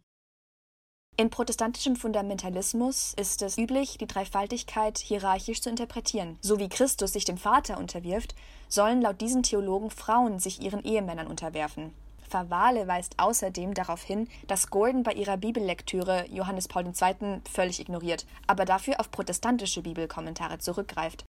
In 1.17 1.31
protestantischem 1.31 1.95
Fundamentalismus 1.95 3.15
ist 3.15 3.41
es 3.43 3.57
üblich, 3.57 3.99
die 3.99 4.09
Dreifaltigkeit 4.09 4.99
hierarchisch 4.99 5.63
zu 5.63 5.71
interpretieren. 5.71 6.37
So 6.41 6.59
wie 6.59 6.69
Christus 6.69 7.13
sich 7.13 7.25
dem 7.25 7.39
Vater 7.39 7.79
unterwirft, 7.79 8.35
sollen 8.69 9.01
laut 9.01 9.21
diesen 9.21 9.45
Theologen 9.45 9.91
Frauen 9.91 10.41
sich 10.41 10.61
ihren 10.61 10.83
Ehemännern 10.83 11.29
unterwerfen. 11.29 11.95
Verwale 12.29 12.89
weist 12.89 13.15
außerdem 13.19 13.75
darauf 13.75 14.03
hin, 14.03 14.29
dass 14.49 14.71
Gordon 14.71 15.05
bei 15.05 15.13
ihrer 15.13 15.37
Bibellektüre 15.37 16.27
Johannes 16.31 16.67
Paul 16.67 16.87
II. 16.87 17.41
völlig 17.49 17.79
ignoriert, 17.79 18.27
aber 18.49 18.65
dafür 18.65 18.99
auf 18.99 19.13
protestantische 19.13 19.83
Bibelkommentare 19.83 20.59
zurückgreift. 20.59 21.25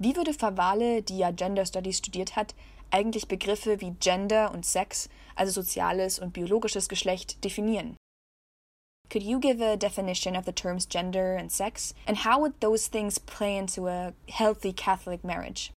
Wie 0.00 0.16
würde 0.16 0.34
Verwale, 0.34 1.02
die 1.02 1.18
ja 1.18 1.30
Gender 1.30 1.66
Studies 1.66 1.98
studiert 1.98 2.34
hat, 2.34 2.56
eigentlich 2.90 3.28
Begriffe 3.28 3.80
wie 3.80 3.92
Gender 4.00 4.52
und 4.52 4.66
Sex, 4.66 5.08
also 5.36 5.52
soziales 5.52 6.18
und 6.18 6.32
biologisches 6.32 6.88
Geschlecht, 6.88 7.44
definieren? 7.44 7.96
Could 9.10 9.22
you 9.22 9.38
give 9.38 9.60
a 9.60 9.76
definition 9.76 10.36
of 10.36 10.44
the 10.44 10.52
terms 10.52 10.84
gender 10.84 11.34
and 11.34 11.50
sex? 11.50 11.94
And 12.06 12.18
how 12.18 12.40
would 12.40 12.60
those 12.60 12.88
things 12.88 13.18
play 13.18 13.56
into 13.56 13.88
a 13.88 14.12
healthy 14.28 14.72
Catholic 14.72 15.24
marriage? 15.24 15.72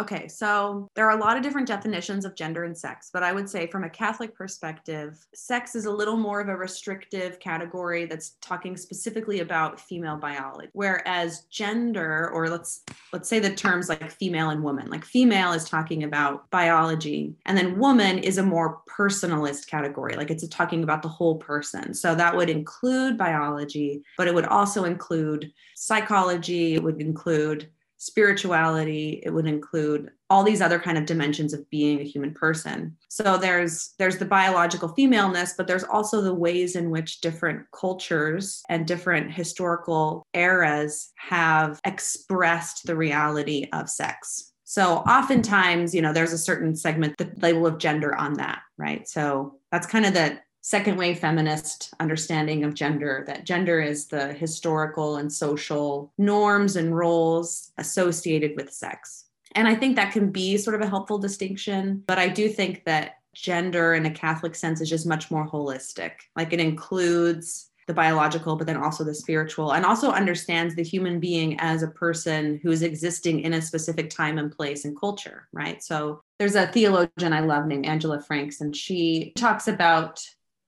Okay, 0.00 0.26
so 0.26 0.88
there 0.94 1.06
are 1.06 1.18
a 1.18 1.20
lot 1.20 1.36
of 1.36 1.42
different 1.42 1.68
definitions 1.68 2.24
of 2.24 2.34
gender 2.34 2.64
and 2.64 2.76
sex, 2.76 3.10
but 3.12 3.22
I 3.22 3.32
would 3.32 3.48
say 3.48 3.66
from 3.66 3.84
a 3.84 3.90
Catholic 3.90 4.34
perspective, 4.34 5.18
sex 5.34 5.74
is 5.74 5.84
a 5.84 5.90
little 5.90 6.16
more 6.16 6.40
of 6.40 6.48
a 6.48 6.56
restrictive 6.56 7.38
category 7.40 8.06
that's 8.06 8.36
talking 8.40 8.74
specifically 8.78 9.40
about 9.40 9.78
female 9.78 10.16
biology, 10.16 10.70
whereas 10.72 11.42
gender 11.50 12.30
or 12.30 12.48
let's 12.48 12.84
let's 13.12 13.28
say 13.28 13.38
the 13.38 13.54
terms 13.54 13.90
like 13.90 14.10
female 14.10 14.48
and 14.48 14.62
woman, 14.62 14.88
like 14.88 15.04
female 15.04 15.52
is 15.52 15.68
talking 15.68 16.04
about 16.04 16.50
biology 16.50 17.34
and 17.44 17.58
then 17.58 17.78
woman 17.78 18.16
is 18.16 18.38
a 18.38 18.42
more 18.42 18.80
personalist 18.88 19.66
category, 19.66 20.14
like 20.16 20.30
it's 20.30 20.46
talking 20.48 20.82
about 20.82 21.02
the 21.02 21.08
whole 21.08 21.36
person. 21.36 21.92
So 21.92 22.14
that 22.14 22.34
would 22.34 22.48
include 22.48 23.18
biology, 23.18 24.02
but 24.16 24.26
it 24.26 24.34
would 24.34 24.46
also 24.46 24.84
include 24.84 25.52
psychology, 25.76 26.74
it 26.74 26.82
would 26.82 26.98
include 26.98 27.68
spirituality 28.02 29.22
it 29.24 29.30
would 29.30 29.46
include 29.46 30.10
all 30.28 30.42
these 30.42 30.60
other 30.60 30.80
kind 30.80 30.98
of 30.98 31.06
dimensions 31.06 31.52
of 31.52 31.70
being 31.70 32.00
a 32.00 32.04
human 32.04 32.34
person. 32.34 32.96
So 33.08 33.36
there's 33.36 33.94
there's 34.00 34.18
the 34.18 34.24
biological 34.24 34.88
femaleness 34.88 35.54
but 35.56 35.68
there's 35.68 35.84
also 35.84 36.20
the 36.20 36.34
ways 36.34 36.74
in 36.74 36.90
which 36.90 37.20
different 37.20 37.64
cultures 37.70 38.60
and 38.68 38.88
different 38.88 39.32
historical 39.32 40.26
eras 40.34 41.12
have 41.14 41.78
expressed 41.84 42.86
the 42.86 42.96
reality 42.96 43.68
of 43.72 43.88
sex. 43.88 44.52
So 44.64 44.96
oftentimes 44.96 45.94
you 45.94 46.02
know 46.02 46.12
there's 46.12 46.32
a 46.32 46.38
certain 46.38 46.74
segment 46.74 47.16
the 47.18 47.30
label 47.40 47.68
of 47.68 47.78
gender 47.78 48.16
on 48.16 48.34
that 48.34 48.62
right? 48.78 49.08
So 49.08 49.60
that's 49.70 49.86
kind 49.86 50.06
of 50.06 50.14
the 50.14 50.40
second 50.62 50.96
wave 50.96 51.18
feminist 51.18 51.92
understanding 52.00 52.64
of 52.64 52.72
gender 52.72 53.24
that 53.26 53.44
gender 53.44 53.80
is 53.80 54.06
the 54.06 54.32
historical 54.32 55.16
and 55.16 55.30
social 55.30 56.12
norms 56.18 56.76
and 56.76 56.96
roles 56.96 57.72
associated 57.78 58.52
with 58.56 58.72
sex. 58.72 59.26
And 59.54 59.68
I 59.68 59.74
think 59.74 59.96
that 59.96 60.12
can 60.12 60.30
be 60.30 60.56
sort 60.56 60.76
of 60.76 60.80
a 60.80 60.88
helpful 60.88 61.18
distinction, 61.18 62.02
but 62.06 62.18
I 62.18 62.28
do 62.28 62.48
think 62.48 62.84
that 62.84 63.16
gender 63.34 63.94
in 63.94 64.06
a 64.06 64.10
Catholic 64.10 64.54
sense 64.54 64.80
is 64.80 64.88
just 64.88 65.06
much 65.06 65.30
more 65.30 65.48
holistic. 65.48 66.12
Like 66.36 66.52
it 66.52 66.60
includes 66.60 67.70
the 67.88 67.94
biological, 67.94 68.54
but 68.54 68.66
then 68.66 68.76
also 68.76 69.02
the 69.02 69.14
spiritual, 69.14 69.72
and 69.72 69.84
also 69.84 70.12
understands 70.12 70.76
the 70.76 70.84
human 70.84 71.18
being 71.18 71.58
as 71.58 71.82
a 71.82 71.88
person 71.88 72.60
who 72.62 72.70
is 72.70 72.82
existing 72.82 73.40
in 73.40 73.54
a 73.54 73.62
specific 73.62 74.08
time 74.08 74.38
and 74.38 74.52
place 74.52 74.84
and 74.84 74.98
culture, 74.98 75.48
right? 75.52 75.82
So 75.82 76.22
there's 76.38 76.54
a 76.54 76.68
theologian 76.68 77.32
I 77.32 77.40
love 77.40 77.66
named 77.66 77.86
Angela 77.86 78.20
Franks, 78.22 78.60
and 78.60 78.74
she 78.74 79.32
talks 79.34 79.66
about 79.66 80.24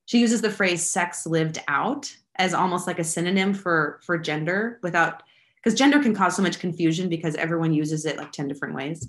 she 0.07 0.19
uses 0.19 0.43
the 0.43 0.51
phrase 0.51 0.89
sex 0.89 1.27
lived 1.27 1.59
out 1.69 2.15
as 2.37 2.55
almost 2.55 2.87
like 2.87 2.99
a 2.99 3.05
synonym 3.05 3.55
for 3.55 4.01
for 4.05 4.19
gender 4.19 4.79
without 4.83 5.23
because 5.57 5.79
gender 5.79 6.03
can 6.03 6.15
cause 6.15 6.37
so 6.37 6.43
much 6.43 6.59
confusion 6.59 7.09
because 7.09 7.35
everyone 7.37 7.73
uses 7.73 8.05
it 8.05 8.19
like 8.19 8.33
10 8.33 8.49
different 8.49 8.75
ways. 8.75 9.09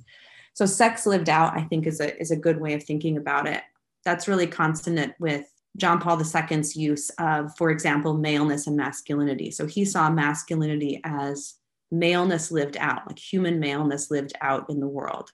So 0.54 0.66
sex 0.66 1.06
lived 1.06 1.30
out 1.30 1.58
i 1.58 1.64
think 1.64 1.86
is 1.86 2.00
a 2.00 2.18
is 2.20 2.32
a 2.32 2.38
good 2.38 2.60
way 2.60 2.74
of 2.74 2.84
thinking 2.84 3.18
about 3.18 3.48
it. 3.48 3.62
That's 4.04 4.28
really 4.28 4.48
consonant 4.48 5.14
with 5.20 5.46
john 5.78 6.00
paul 6.00 6.18
ii's 6.18 6.76
use 6.76 7.10
of 7.20 7.56
for 7.58 7.70
example 7.70 8.14
maleness 8.16 8.68
and 8.68 8.78
masculinity. 8.78 9.52
So 9.52 9.66
he 9.66 9.84
saw 9.86 10.10
masculinity 10.10 11.02
as 11.04 11.56
maleness 11.92 12.52
lived 12.52 12.78
out 12.78 13.06
like 13.08 13.20
human 13.20 13.60
maleness 13.60 14.10
lived 14.10 14.34
out 14.42 14.70
in 14.70 14.80
the 14.80 14.88
world. 14.88 15.32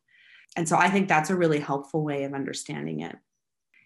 And 0.58 0.68
so 0.68 0.78
i 0.78 0.90
think 0.90 1.08
that's 1.08 1.30
a 1.30 1.36
really 1.36 1.60
helpful 1.60 2.04
way 2.04 2.24
of 2.24 2.34
understanding 2.34 3.02
it 3.02 3.16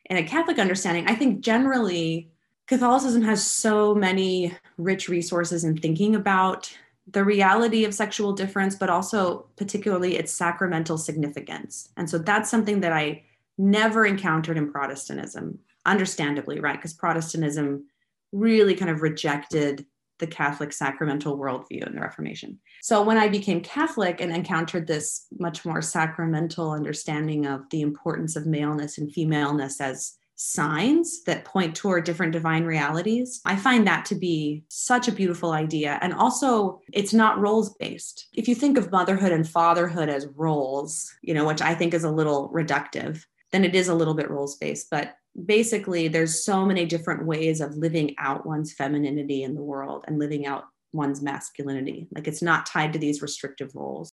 in 0.05 0.17
a 0.17 0.23
Catholic 0.23 0.59
understanding, 0.59 1.07
I 1.07 1.15
think 1.15 1.41
generally 1.41 2.29
Catholicism 2.67 3.21
has 3.23 3.45
so 3.45 3.93
many 3.93 4.55
rich 4.77 5.09
resources 5.09 5.63
in 5.63 5.77
thinking 5.77 6.15
about 6.15 6.75
the 7.11 7.23
reality 7.23 7.85
of 7.85 7.93
sexual 7.93 8.33
difference, 8.33 8.75
but 8.75 8.89
also 8.89 9.45
particularly 9.55 10.17
its 10.17 10.33
sacramental 10.33 10.97
significance. 10.97 11.89
And 11.97 12.09
so 12.09 12.17
that's 12.17 12.49
something 12.49 12.81
that 12.81 12.91
I 12.91 13.23
never 13.57 14.05
encountered 14.05 14.57
in 14.57 14.71
Protestantism, 14.71 15.59
understandably, 15.85 16.59
right? 16.59 16.77
Because 16.77 16.93
Protestantism 16.93 17.85
really 18.31 18.75
kind 18.75 18.89
of 18.89 19.01
rejected 19.01 19.85
the 20.19 20.27
Catholic 20.27 20.71
sacramental 20.73 21.37
worldview 21.37 21.85
in 21.85 21.95
the 21.95 22.01
Reformation. 22.01 22.59
So 22.81 23.01
when 23.01 23.17
I 23.17 23.27
became 23.27 23.61
Catholic 23.61 24.21
and 24.21 24.31
encountered 24.31 24.87
this 24.87 25.27
much 25.39 25.65
more 25.65 25.81
sacramental 25.81 26.71
understanding 26.71 27.45
of 27.45 27.69
the 27.69 27.81
importance 27.81 28.35
of 28.35 28.45
maleness 28.45 28.97
and 28.97 29.11
femaleness 29.11 29.81
as 29.81 30.17
signs 30.35 31.23
that 31.23 31.45
point 31.45 31.75
toward 31.75 32.03
different 32.03 32.33
divine 32.33 32.65
realities. 32.65 33.41
I 33.45 33.55
find 33.55 33.87
that 33.87 34.05
to 34.05 34.15
be 34.15 34.63
such 34.67 35.07
a 35.07 35.13
beautiful 35.13 35.51
idea. 35.51 35.97
And 36.01 36.13
also, 36.13 36.81
it's 36.91 37.13
not 37.13 37.39
roles 37.39 37.73
based. 37.75 38.27
If 38.33 38.47
you 38.47 38.55
think 38.55 38.77
of 38.77 38.91
motherhood 38.91 39.31
and 39.31 39.47
fatherhood 39.47 40.09
as 40.09 40.27
roles, 40.35 41.11
you 41.21 41.33
know, 41.33 41.45
which 41.45 41.61
I 41.61 41.73
think 41.73 41.93
is 41.93 42.03
a 42.03 42.11
little 42.11 42.51
reductive, 42.53 43.23
then 43.51 43.63
it 43.63 43.75
is 43.75 43.87
a 43.87 43.95
little 43.95 44.13
bit 44.13 44.29
roles 44.29 44.57
based. 44.57 44.89
But 44.89 45.15
basically 45.35 46.07
there's 46.07 46.43
so 46.43 46.65
many 46.65 46.85
different 46.85 47.25
ways 47.25 47.61
of 47.61 47.75
living 47.77 48.15
out 48.17 48.45
one's 48.45 48.73
femininity 48.73 49.43
in 49.43 49.55
the 49.55 49.61
world 49.61 50.05
and 50.07 50.17
living 50.17 50.45
out 50.47 50.63
one's 50.93 51.21
masculinity. 51.21 52.07
Like 52.15 52.27
it's 52.27 52.41
not 52.41 52.65
tied 52.65 52.93
to 52.93 52.99
these 52.99 53.21
restrictive 53.21 53.75
roles. 53.75 54.11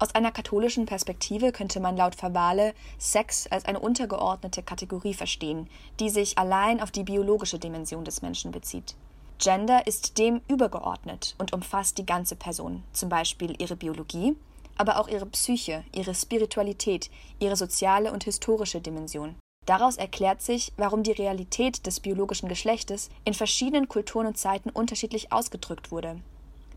Aus 0.00 0.14
einer 0.14 0.30
katholischen 0.30 0.86
Perspektive 0.86 1.50
könnte 1.50 1.80
man 1.80 1.96
laut 1.96 2.14
Verwale 2.14 2.72
Sex 2.98 3.48
als 3.48 3.64
eine 3.64 3.80
untergeordnete 3.80 4.62
Kategorie 4.62 5.14
verstehen, 5.14 5.68
die 5.98 6.08
sich 6.08 6.38
allein 6.38 6.80
auf 6.80 6.92
die 6.92 7.02
biologische 7.02 7.58
Dimension 7.58 8.04
des 8.04 8.22
Menschen 8.22 8.52
bezieht. 8.52 8.94
Gender 9.38 9.86
ist 9.88 10.18
dem 10.18 10.40
übergeordnet 10.48 11.34
und 11.38 11.52
umfasst 11.52 11.98
die 11.98 12.06
ganze 12.06 12.36
Person, 12.36 12.84
zum 12.92 13.08
Beispiel 13.08 13.54
ihre 13.58 13.76
Biologie, 13.76 14.36
aber 14.76 15.00
auch 15.00 15.08
ihre 15.08 15.26
Psyche, 15.26 15.84
ihre 15.92 16.14
Spiritualität, 16.14 17.10
ihre 17.40 17.56
soziale 17.56 18.12
und 18.12 18.22
historische 18.22 18.80
Dimension. 18.80 19.34
Daraus 19.68 19.98
erklärt 19.98 20.40
sich, 20.40 20.72
warum 20.78 21.02
die 21.02 21.12
Realität 21.12 21.84
des 21.84 22.00
biologischen 22.00 22.48
Geschlechtes 22.48 23.10
in 23.26 23.34
verschiedenen 23.34 23.86
Kulturen 23.86 24.26
und 24.26 24.38
Zeiten 24.38 24.70
unterschiedlich 24.70 25.30
ausgedrückt 25.30 25.90
wurde. 25.90 26.22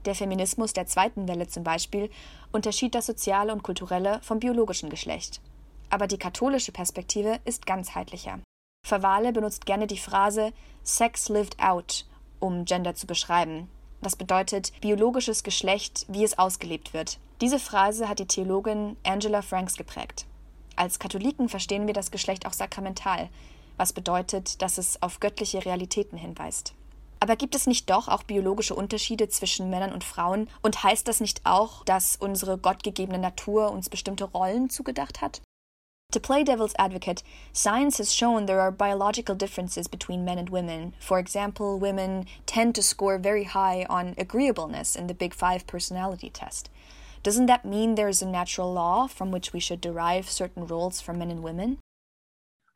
Der 0.04 0.14
Feminismus 0.14 0.74
der 0.74 0.88
zweiten 0.88 1.26
Welle 1.30 1.48
zum 1.48 1.64
Beispiel 1.64 2.10
unterschied 2.52 2.94
das 2.94 3.06
soziale 3.06 3.54
und 3.54 3.64
kulturelle 3.64 4.20
vom 4.22 4.42
biologischen 4.42 4.90
Geschlecht. 4.90 5.40
Aber 5.90 6.06
die 6.06 6.18
katholische 6.18 6.74
Perspektive 6.74 7.40
ist 7.46 7.66
ganzheitlicher. 7.66 8.40
Verwale 8.86 9.32
benutzt 9.32 9.66
gerne 9.66 9.88
die 9.88 9.98
Phrase 9.98 10.52
Sex 10.84 11.30
lived 11.30 11.62
out, 11.62 12.06
um 12.42 12.66
Gender 12.66 12.94
zu 12.94 13.08
beschreiben. 13.08 13.70
Das 14.02 14.18
bedeutet 14.18 14.74
biologisches 14.82 15.44
Geschlecht, 15.44 16.08
wie 16.10 16.26
es 16.26 16.38
ausgelebt 16.38 16.94
wird. 16.94 17.20
Diese 17.40 17.58
Phrase 17.58 18.10
hat 18.10 18.20
die 18.20 18.28
Theologin 18.28 18.98
Angela 19.06 19.42
Franks 19.42 19.78
geprägt. 19.78 20.26
Als 20.76 21.00
Katholiken 21.00 21.50
verstehen 21.50 21.88
wir 21.88 21.94
das 21.94 22.12
Geschlecht 22.12 22.46
auch 22.46 22.54
sakramental, 22.54 23.30
was 23.78 23.94
bedeutet, 23.94 24.62
dass 24.62 24.78
es 24.78 25.02
auf 25.02 25.20
göttliche 25.20 25.66
Realitäten 25.66 26.18
hinweist. 26.18 26.74
Aber 27.20 27.36
gibt 27.36 27.54
es 27.54 27.68
nicht 27.68 27.90
doch 27.90 28.08
auch 28.08 28.24
biologische 28.24 28.74
Unterschiede 28.74 29.30
zwischen 29.30 29.70
Männern 29.70 29.94
und 29.94 30.04
Frauen? 30.04 30.50
Und 30.64 30.84
heißt 30.84 31.08
das 31.08 31.20
nicht 31.20 31.42
auch, 31.46 31.86
dass 31.86 32.16
unsere 32.16 32.58
gottgegebene 32.58 33.20
Natur 33.20 33.72
uns 33.72 33.90
bestimmte 33.90 34.24
Rollen 34.24 34.72
zugedacht 34.72 35.22
hat? 35.22 35.42
To 36.12 36.20
play 36.20 36.44
devil's 36.44 36.76
advocate, 36.78 37.24
science 37.54 37.98
has 37.98 38.14
shown 38.14 38.46
there 38.46 38.60
are 38.60 38.72
biological 38.72 39.36
differences 39.36 39.88
between 39.88 40.26
men 40.26 40.40
and 40.40 40.50
women. 40.50 40.94
For 41.00 41.20
example, 41.20 41.80
women 41.80 42.26
tend 42.46 42.76
to 42.76 42.82
score 42.82 43.18
very 43.18 43.46
high 43.46 43.86
on 43.88 44.16
agreeableness 44.18 44.96
in 44.96 45.08
the 45.08 45.14
Big 45.14 45.34
Five 45.34 45.66
personality 45.68 46.30
test. 46.30 46.70
Doesn't 47.24 47.46
that 47.46 47.66
mean 47.66 47.96
there's 47.96 48.22
a 48.22 48.28
natural 48.28 48.74
law 48.74 49.08
from 49.08 49.32
which 49.32 49.54
we 49.54 49.60
should 49.60 49.80
derive 49.80 50.30
certain 50.30 50.66
roles 50.66 51.00
for 51.00 51.14
men 51.14 51.30
and 51.30 51.44
women? 51.44 51.78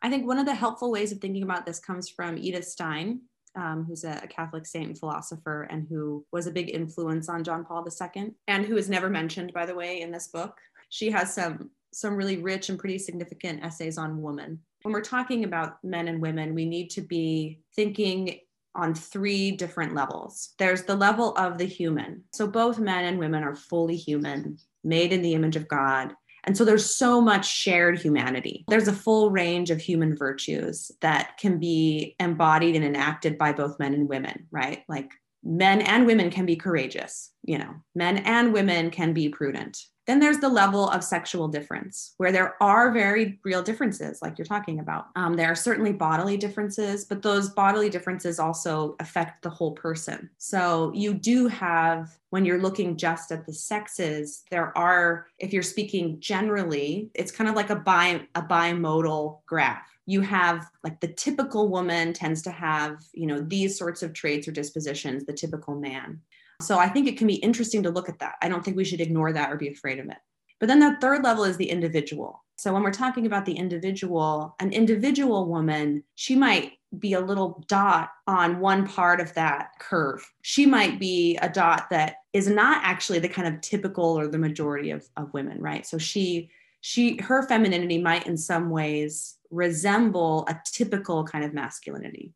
I 0.03 0.09
think 0.09 0.27
one 0.27 0.37
of 0.37 0.45
the 0.45 0.53
helpful 0.53 0.91
ways 0.91 1.11
of 1.11 1.19
thinking 1.19 1.41
about 1.41 1.65
this 1.65 1.79
comes 1.79 2.09
from 2.09 2.37
Edith 2.37 2.65
Stein, 2.65 3.21
um, 3.55 3.85
who's 3.87 4.03
a, 4.03 4.19
a, 4.23 4.27
Catholic 4.27 4.67
saint 4.67 4.87
and 4.87 4.99
philosopher, 4.99 5.63
and 5.63 5.87
who 5.89 6.23
was 6.31 6.45
a 6.45 6.51
big 6.51 6.69
influence 6.69 7.27
on 7.27 7.43
John 7.43 7.65
Paul 7.65 7.87
II, 7.87 8.31
and 8.47 8.65
who 8.65 8.77
is 8.77 8.87
never 8.87 9.09
mentioned, 9.09 9.51
by 9.51 9.65
the 9.65 9.73
way, 9.73 10.01
in 10.01 10.11
this 10.11 10.27
book. 10.27 10.59
She 10.89 11.09
has 11.09 11.33
some 11.33 11.71
some 11.91 12.15
really 12.15 12.37
rich 12.37 12.67
and 12.69 12.77
pretty 12.77 12.97
significant 12.97 13.63
essays 13.63 13.97
on 13.97 14.21
woman. 14.21 14.59
When 14.81 14.93
we're 14.93 15.01
talking 15.01 15.45
about 15.45 15.81
men 15.81 16.09
and 16.09 16.21
women, 16.21 16.53
we 16.53 16.65
need 16.65 16.89
to 16.89 17.01
be 17.01 17.61
thinking 17.73 18.41
on 18.75 18.93
three 18.93 19.51
different 19.51 19.95
levels. 19.95 20.53
There's 20.59 20.83
the 20.83 20.95
level 20.95 21.35
of 21.37 21.57
the 21.57 21.65
human. 21.65 22.23
So 22.33 22.47
both 22.47 22.79
men 22.79 23.05
and 23.05 23.17
women 23.17 23.43
are 23.43 23.55
fully 23.55 23.95
human, 23.95 24.57
made 24.83 25.13
in 25.13 25.21
the 25.21 25.33
image 25.33 25.55
of 25.55 25.67
God. 25.67 26.13
And 26.43 26.55
so 26.55 26.63
there's 26.63 26.95
so 26.95 27.19
much 27.21 27.47
shared 27.47 27.99
humanity. 27.99 28.65
There's 28.67 28.87
a 28.87 28.93
full 28.93 29.31
range 29.31 29.71
of 29.71 29.81
human 29.81 30.15
virtues 30.15 30.91
that 31.01 31.37
can 31.39 31.57
be 31.57 32.15
embodied 32.19 32.75
and 32.75 32.85
enacted 32.85 33.37
by 33.37 33.51
both 33.51 33.79
men 33.79 33.95
and 33.95 34.07
women, 34.07 34.45
right? 34.51 34.83
Like 34.87 35.11
men 35.43 35.81
and 35.81 36.05
women 36.05 36.29
can 36.29 36.45
be 36.45 36.55
courageous, 36.55 37.31
you 37.43 37.57
know, 37.57 37.73
men 37.95 38.17
and 38.17 38.53
women 38.53 38.91
can 38.91 39.13
be 39.13 39.29
prudent. 39.29 39.79
Then 40.07 40.19
there's 40.19 40.37
the 40.37 40.49
level 40.49 40.89
of 40.89 41.03
sexual 41.03 41.47
difference, 41.47 42.13
where 42.17 42.31
there 42.31 42.61
are 42.61 42.91
very 42.91 43.39
real 43.43 43.63
differences, 43.63 44.21
like 44.21 44.37
you're 44.37 44.45
talking 44.45 44.79
about. 44.79 45.07
Um, 45.15 45.35
there 45.35 45.51
are 45.51 45.55
certainly 45.55 45.93
bodily 45.93 46.37
differences, 46.37 47.05
but 47.05 47.21
those 47.21 47.49
bodily 47.49 47.89
differences 47.89 48.39
also 48.39 48.95
affect 48.99 49.41
the 49.41 49.49
whole 49.49 49.71
person. 49.71 50.29
So 50.37 50.91
you 50.93 51.13
do 51.13 51.47
have, 51.47 52.17
when 52.29 52.45
you're 52.45 52.61
looking 52.61 52.97
just 52.97 53.31
at 53.31 53.45
the 53.45 53.53
sexes, 53.53 54.43
there 54.51 54.77
are, 54.77 55.27
if 55.39 55.53
you're 55.53 55.63
speaking 55.63 56.19
generally, 56.19 57.09
it's 57.15 57.31
kind 57.31 57.49
of 57.49 57.55
like 57.55 57.69
a 57.71 57.75
bi 57.75 58.21
a 58.35 58.41
bimodal 58.41 59.39
graph 59.45 59.95
you 60.05 60.21
have 60.21 60.69
like 60.83 60.99
the 60.99 61.07
typical 61.07 61.67
woman 61.69 62.13
tends 62.13 62.41
to 62.43 62.51
have 62.51 63.03
you 63.13 63.25
know 63.25 63.41
these 63.41 63.77
sorts 63.77 64.03
of 64.03 64.13
traits 64.13 64.47
or 64.47 64.51
dispositions 64.51 65.25
the 65.25 65.33
typical 65.33 65.75
man 65.75 66.21
so 66.61 66.77
I 66.77 66.89
think 66.89 67.07
it 67.07 67.17
can 67.17 67.27
be 67.27 67.35
interesting 67.35 67.83
to 67.83 67.89
look 67.89 68.09
at 68.09 68.19
that. 68.19 68.35
I 68.41 68.49
don't 68.49 68.63
think 68.63 68.77
we 68.77 68.85
should 68.85 69.01
ignore 69.01 69.33
that 69.33 69.51
or 69.51 69.57
be 69.57 69.69
afraid 69.69 69.99
of 69.99 70.07
it. 70.07 70.17
But 70.59 70.67
then 70.67 70.79
the 70.79 70.97
third 71.01 71.23
level 71.23 71.43
is 71.43 71.57
the 71.57 71.69
individual. 71.69 72.43
So 72.57 72.73
when 72.73 72.83
we're 72.83 72.91
talking 72.91 73.25
about 73.25 73.45
the 73.45 73.53
individual, 73.53 74.55
an 74.59 74.71
individual 74.71 75.47
woman, 75.47 76.03
she 76.15 76.35
might 76.35 76.73
be 76.97 77.13
a 77.13 77.19
little 77.19 77.63
dot 77.67 78.11
on 78.27 78.59
one 78.59 78.87
part 78.87 79.19
of 79.19 79.33
that 79.33 79.71
curve. 79.79 80.25
She 80.41 80.65
might 80.65 80.97
be 80.97 81.37
a 81.41 81.49
dot 81.49 81.89
that 81.89 82.17
is 82.31 82.47
not 82.47 82.81
actually 82.83 83.19
the 83.19 83.27
kind 83.27 83.47
of 83.53 83.59
typical 83.59 84.17
or 84.17 84.27
the 84.27 84.37
majority 84.37 84.91
of, 84.91 85.05
of 85.17 85.33
women, 85.33 85.61
right? 85.61 85.85
So 85.85 85.97
she 85.97 86.49
she 86.81 87.17
her 87.17 87.47
femininity 87.47 87.97
might 87.97 88.27
in 88.27 88.37
some 88.37 88.69
ways 88.69 89.37
resemble 89.49 90.45
a 90.47 90.59
typical 90.71 91.25
kind 91.25 91.43
of 91.43 91.53
masculinity. 91.53 92.31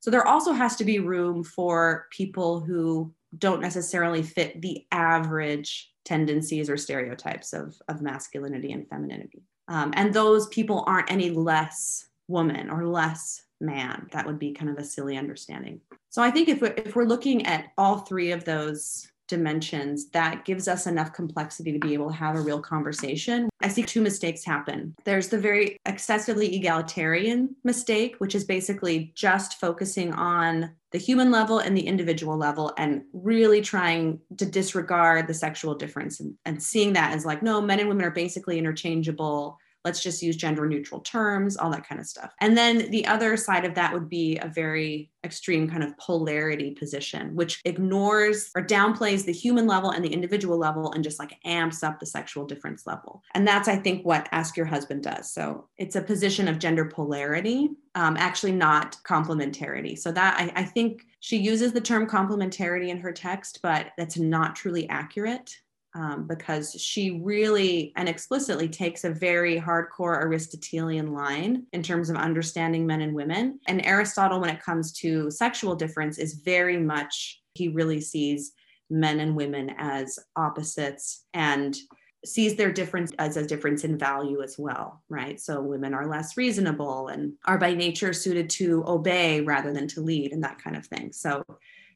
So 0.00 0.10
there 0.10 0.26
also 0.26 0.52
has 0.52 0.76
to 0.76 0.84
be 0.84 0.98
room 0.98 1.42
for 1.42 2.06
people 2.10 2.60
who 2.60 3.12
don't 3.38 3.60
necessarily 3.60 4.22
fit 4.22 4.60
the 4.60 4.86
average 4.92 5.92
tendencies 6.04 6.68
or 6.68 6.76
stereotypes 6.76 7.52
of, 7.52 7.74
of 7.88 8.02
masculinity 8.02 8.72
and 8.72 8.88
femininity. 8.88 9.42
Um, 9.68 9.92
and 9.96 10.12
those 10.12 10.46
people 10.48 10.84
aren't 10.86 11.10
any 11.10 11.30
less 11.30 12.08
woman 12.28 12.70
or 12.70 12.86
less 12.86 13.42
man. 13.60 14.08
That 14.12 14.26
would 14.26 14.38
be 14.38 14.52
kind 14.52 14.70
of 14.70 14.78
a 14.78 14.84
silly 14.84 15.16
understanding. 15.16 15.80
So 16.10 16.22
I 16.22 16.30
think 16.30 16.48
if 16.48 16.60
we're, 16.60 16.74
if 16.76 16.94
we're 16.94 17.04
looking 17.04 17.46
at 17.46 17.72
all 17.78 17.98
three 17.98 18.32
of 18.32 18.44
those 18.44 19.10
dimensions 19.28 20.10
that 20.10 20.44
gives 20.44 20.68
us 20.68 20.86
enough 20.86 21.12
complexity 21.12 21.72
to 21.72 21.78
be 21.78 21.94
able 21.94 22.08
to 22.08 22.16
have 22.16 22.36
a 22.36 22.40
real 22.40 22.60
conversation. 22.60 23.48
I 23.62 23.68
see 23.68 23.82
two 23.82 24.00
mistakes 24.00 24.44
happen. 24.44 24.94
There's 25.04 25.28
the 25.28 25.38
very 25.38 25.78
excessively 25.86 26.54
egalitarian 26.54 27.56
mistake, 27.64 28.16
which 28.18 28.34
is 28.34 28.44
basically 28.44 29.12
just 29.14 29.60
focusing 29.60 30.12
on 30.12 30.70
the 30.92 30.98
human 30.98 31.30
level 31.30 31.58
and 31.58 31.76
the 31.76 31.86
individual 31.86 32.36
level 32.36 32.72
and 32.78 33.02
really 33.12 33.60
trying 33.60 34.20
to 34.36 34.46
disregard 34.46 35.26
the 35.26 35.34
sexual 35.34 35.74
difference 35.74 36.20
and, 36.20 36.34
and 36.44 36.62
seeing 36.62 36.92
that 36.92 37.12
as 37.12 37.24
like, 37.24 37.42
no, 37.42 37.60
men 37.60 37.80
and 37.80 37.88
women 37.88 38.04
are 38.04 38.10
basically 38.10 38.58
interchangeable 38.58 39.58
let's 39.84 40.02
just 40.02 40.22
use 40.22 40.36
gender 40.36 40.66
neutral 40.66 41.00
terms, 41.00 41.56
all 41.56 41.70
that 41.70 41.86
kind 41.86 42.00
of 42.00 42.06
stuff. 42.06 42.32
And 42.40 42.56
then 42.56 42.90
the 42.90 43.06
other 43.06 43.36
side 43.36 43.64
of 43.64 43.74
that 43.74 43.92
would 43.92 44.08
be 44.08 44.38
a 44.38 44.48
very 44.48 45.10
extreme 45.24 45.68
kind 45.68 45.82
of 45.82 45.96
polarity 45.98 46.72
position, 46.72 47.34
which 47.34 47.60
ignores 47.64 48.50
or 48.54 48.62
downplays 48.62 49.24
the 49.24 49.32
human 49.32 49.66
level 49.66 49.90
and 49.90 50.04
the 50.04 50.12
individual 50.12 50.58
level 50.58 50.92
and 50.92 51.02
just 51.02 51.18
like 51.18 51.36
amps 51.44 51.82
up 51.82 51.98
the 51.98 52.06
sexual 52.06 52.44
difference 52.44 52.86
level. 52.86 53.22
And 53.34 53.46
that's, 53.46 53.68
I 53.68 53.76
think, 53.76 54.04
what 54.04 54.28
Ask 54.32 54.56
Your 54.56 54.66
Husband 54.66 55.02
does. 55.02 55.32
So 55.32 55.68
it's 55.78 55.96
a 55.96 56.02
position 56.02 56.46
of 56.48 56.58
gender 56.58 56.84
polarity, 56.84 57.70
um, 57.94 58.16
actually 58.18 58.52
not 58.52 58.96
complementarity. 59.04 59.98
So 59.98 60.12
that 60.12 60.38
I, 60.38 60.60
I 60.60 60.64
think 60.64 61.04
she 61.20 61.38
uses 61.38 61.72
the 61.72 61.80
term 61.80 62.06
complementarity 62.06 62.88
in 62.88 62.98
her 62.98 63.12
text, 63.12 63.60
but 63.62 63.92
that's 63.96 64.18
not 64.18 64.56
truly 64.56 64.88
accurate 64.88 65.56
um, 65.94 66.26
because 66.26 66.72
she 66.72 67.20
really 67.22 67.92
and 67.96 68.08
explicitly 68.08 68.68
takes 68.68 69.04
a 69.04 69.10
very 69.10 69.60
hardcore 69.60 70.22
Aristotelian 70.22 71.12
line 71.12 71.66
in 71.72 71.82
terms 71.82 72.10
of 72.10 72.16
understanding 72.16 72.86
men 72.86 73.00
and 73.00 73.14
women. 73.14 73.60
And 73.68 73.84
Aristotle, 73.86 74.40
when 74.40 74.50
it 74.50 74.62
comes 74.62 74.92
to 74.94 75.30
sexual 75.30 75.76
difference, 75.76 76.18
is 76.18 76.34
very 76.34 76.78
much, 76.78 77.40
he 77.54 77.68
really 77.68 78.00
sees 78.00 78.52
men 78.90 79.20
and 79.20 79.36
women 79.36 79.74
as 79.78 80.18
opposites 80.36 81.24
and 81.32 81.76
sees 82.24 82.56
their 82.56 82.72
difference 82.72 83.12
as 83.18 83.36
a 83.36 83.46
difference 83.46 83.84
in 83.84 83.98
value 83.98 84.42
as 84.42 84.56
well, 84.58 85.02
right? 85.08 85.38
So 85.38 85.60
women 85.60 85.94
are 85.94 86.06
less 86.06 86.36
reasonable 86.36 87.08
and 87.08 87.34
are 87.44 87.58
by 87.58 87.74
nature 87.74 88.12
suited 88.12 88.48
to 88.50 88.82
obey 88.86 89.42
rather 89.42 89.72
than 89.72 89.86
to 89.88 90.00
lead 90.00 90.32
and 90.32 90.42
that 90.42 90.62
kind 90.62 90.74
of 90.74 90.86
thing. 90.86 91.12
So 91.12 91.44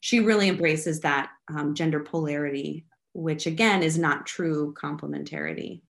she 0.00 0.20
really 0.20 0.48
embraces 0.48 1.00
that 1.00 1.30
um, 1.48 1.74
gender 1.74 2.00
polarity 2.00 2.84
which 3.14 3.46
again 3.46 3.82
is 3.82 3.98
not 3.98 4.26
true 4.26 4.72
complementarity. 4.74 5.82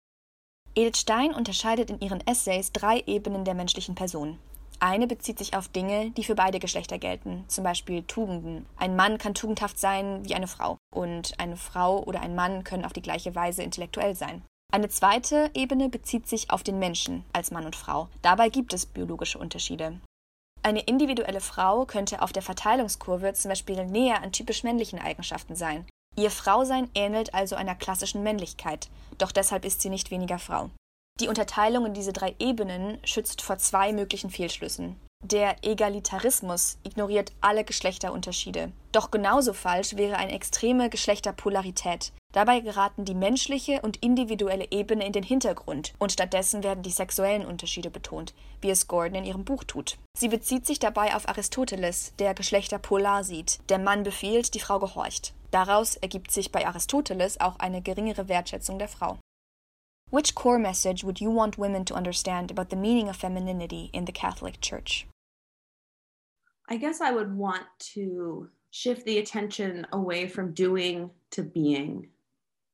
Edith 0.75 0.97
Stein 0.97 1.33
unterscheidet 1.33 1.89
in 1.89 1.99
ihren 1.99 2.21
Essays 2.27 2.71
drei 2.71 3.01
Ebenen 3.07 3.45
der 3.45 3.55
menschlichen 3.55 3.95
Person. 3.95 4.37
Eine 4.79 5.07
bezieht 5.07 5.39
sich 5.39 5.55
auf 5.55 5.67
Dinge, 5.69 6.11
die 6.11 6.23
für 6.23 6.35
beide 6.35 6.59
Geschlechter 6.59 6.99
gelten, 6.99 7.45
zum 7.47 7.63
Beispiel 7.63 8.03
Tugenden. 8.03 8.67
Ein 8.77 8.95
Mann 8.95 9.17
kann 9.17 9.33
tugendhaft 9.33 9.79
sein 9.79 10.23
wie 10.23 10.35
eine 10.35 10.45
Frau 10.45 10.77
und 10.93 11.33
eine 11.39 11.57
Frau 11.57 12.03
oder 12.03 12.21
ein 12.21 12.35
Mann 12.35 12.63
können 12.63 12.85
auf 12.85 12.93
die 12.93 13.01
gleiche 13.01 13.33
Weise 13.33 13.63
intellektuell 13.63 14.15
sein. 14.15 14.43
Eine 14.71 14.89
zweite 14.89 15.49
Ebene 15.55 15.89
bezieht 15.89 16.27
sich 16.27 16.51
auf 16.51 16.61
den 16.61 16.77
Menschen 16.77 17.23
als 17.33 17.49
Mann 17.49 17.65
und 17.65 17.75
Frau. 17.75 18.09
Dabei 18.21 18.49
gibt 18.49 18.73
es 18.73 18.85
biologische 18.85 19.39
Unterschiede. 19.39 19.99
Eine 20.61 20.81
individuelle 20.81 21.41
Frau 21.41 21.85
könnte 21.85 22.21
auf 22.21 22.33
der 22.33 22.43
Verteilungskurve 22.43 23.33
zum 23.33 23.49
Beispiel 23.49 23.83
näher 23.85 24.21
an 24.21 24.31
typisch 24.31 24.63
männlichen 24.63 24.99
Eigenschaften 24.99 25.55
sein, 25.55 25.85
Ihr 26.19 26.31
Frausein 26.31 26.89
ähnelt 26.95 27.35
also 27.35 27.55
einer 27.55 27.75
klassischen 27.75 28.23
Männlichkeit, 28.23 28.89
doch 29.19 29.31
deshalb 29.31 29.65
ist 29.65 29.81
sie 29.81 29.89
nicht 29.89 30.09
weniger 30.09 30.39
Frau. 30.39 30.71
Die 31.19 31.27
Unterteilung 31.27 31.85
in 31.85 31.93
diese 31.93 32.11
drei 32.11 32.35
Ebenen 32.39 32.97
schützt 33.03 33.41
vor 33.41 33.59
zwei 33.59 33.93
möglichen 33.93 34.31
Fehlschlüssen. 34.31 34.99
Der 35.23 35.55
Egalitarismus 35.63 36.77
ignoriert 36.83 37.31
alle 37.41 37.63
Geschlechterunterschiede. 37.63 38.71
Doch 38.91 39.09
genauso 39.09 39.53
falsch 39.53 39.95
wäre 39.95 40.17
eine 40.17 40.31
extreme 40.31 40.89
Geschlechterpolarität. 40.89 42.13
Dabei 42.33 42.59
geraten 42.59 43.03
die 43.03 43.15
menschliche 43.15 43.81
und 43.81 43.97
individuelle 43.97 44.67
Ebene 44.69 45.05
in 45.05 45.13
den 45.13 45.23
Hintergrund 45.23 45.93
und 45.97 46.11
stattdessen 46.11 46.63
werden 46.63 46.83
die 46.83 46.91
sexuellen 46.91 47.45
Unterschiede 47.45 47.89
betont, 47.89 48.33
wie 48.61 48.69
es 48.69 48.87
Gordon 48.87 49.15
in 49.19 49.25
ihrem 49.25 49.43
Buch 49.43 49.63
tut. 49.63 49.97
Sie 50.17 50.27
bezieht 50.27 50.67
sich 50.67 50.77
dabei 50.77 51.15
auf 51.15 51.27
Aristoteles, 51.27 52.13
der 52.19 52.33
Geschlechter 52.33 52.77
polar 52.77 53.23
sieht. 53.23 53.59
Der 53.69 53.79
Mann 53.79 54.03
befiehlt, 54.03 54.53
die 54.53 54.59
Frau 54.59 54.77
gehorcht. 54.77 55.33
Daraus 55.51 55.95
ergibt 55.95 56.31
sich 56.31 56.51
bei 56.51 56.67
Aristoteles 56.67 57.39
auch 57.39 57.57
eine 57.59 57.81
geringere 57.81 58.27
Wertschätzung 58.27 58.79
der 58.79 58.87
Frau. 58.87 59.19
Which 60.09 60.35
core 60.35 60.59
message 60.59 61.03
would 61.03 61.19
you 61.19 61.29
want 61.29 61.57
women 61.57 61.83
to 61.85 61.95
understand 61.95 62.49
about 62.49 62.69
the 62.69 62.77
meaning 62.77 63.09
of 63.09 63.17
femininity 63.17 63.89
in 63.93 64.05
the 64.05 64.13
Catholic 64.13 64.61
Church? 64.61 65.05
I 66.69 66.77
guess 66.77 67.01
I 67.01 67.11
would 67.11 67.33
want 67.35 67.65
to 67.93 68.49
shift 68.71 69.05
the 69.05 69.19
attention 69.19 69.87
away 69.91 70.27
from 70.27 70.53
doing 70.53 71.11
to 71.31 71.43
being. 71.43 72.09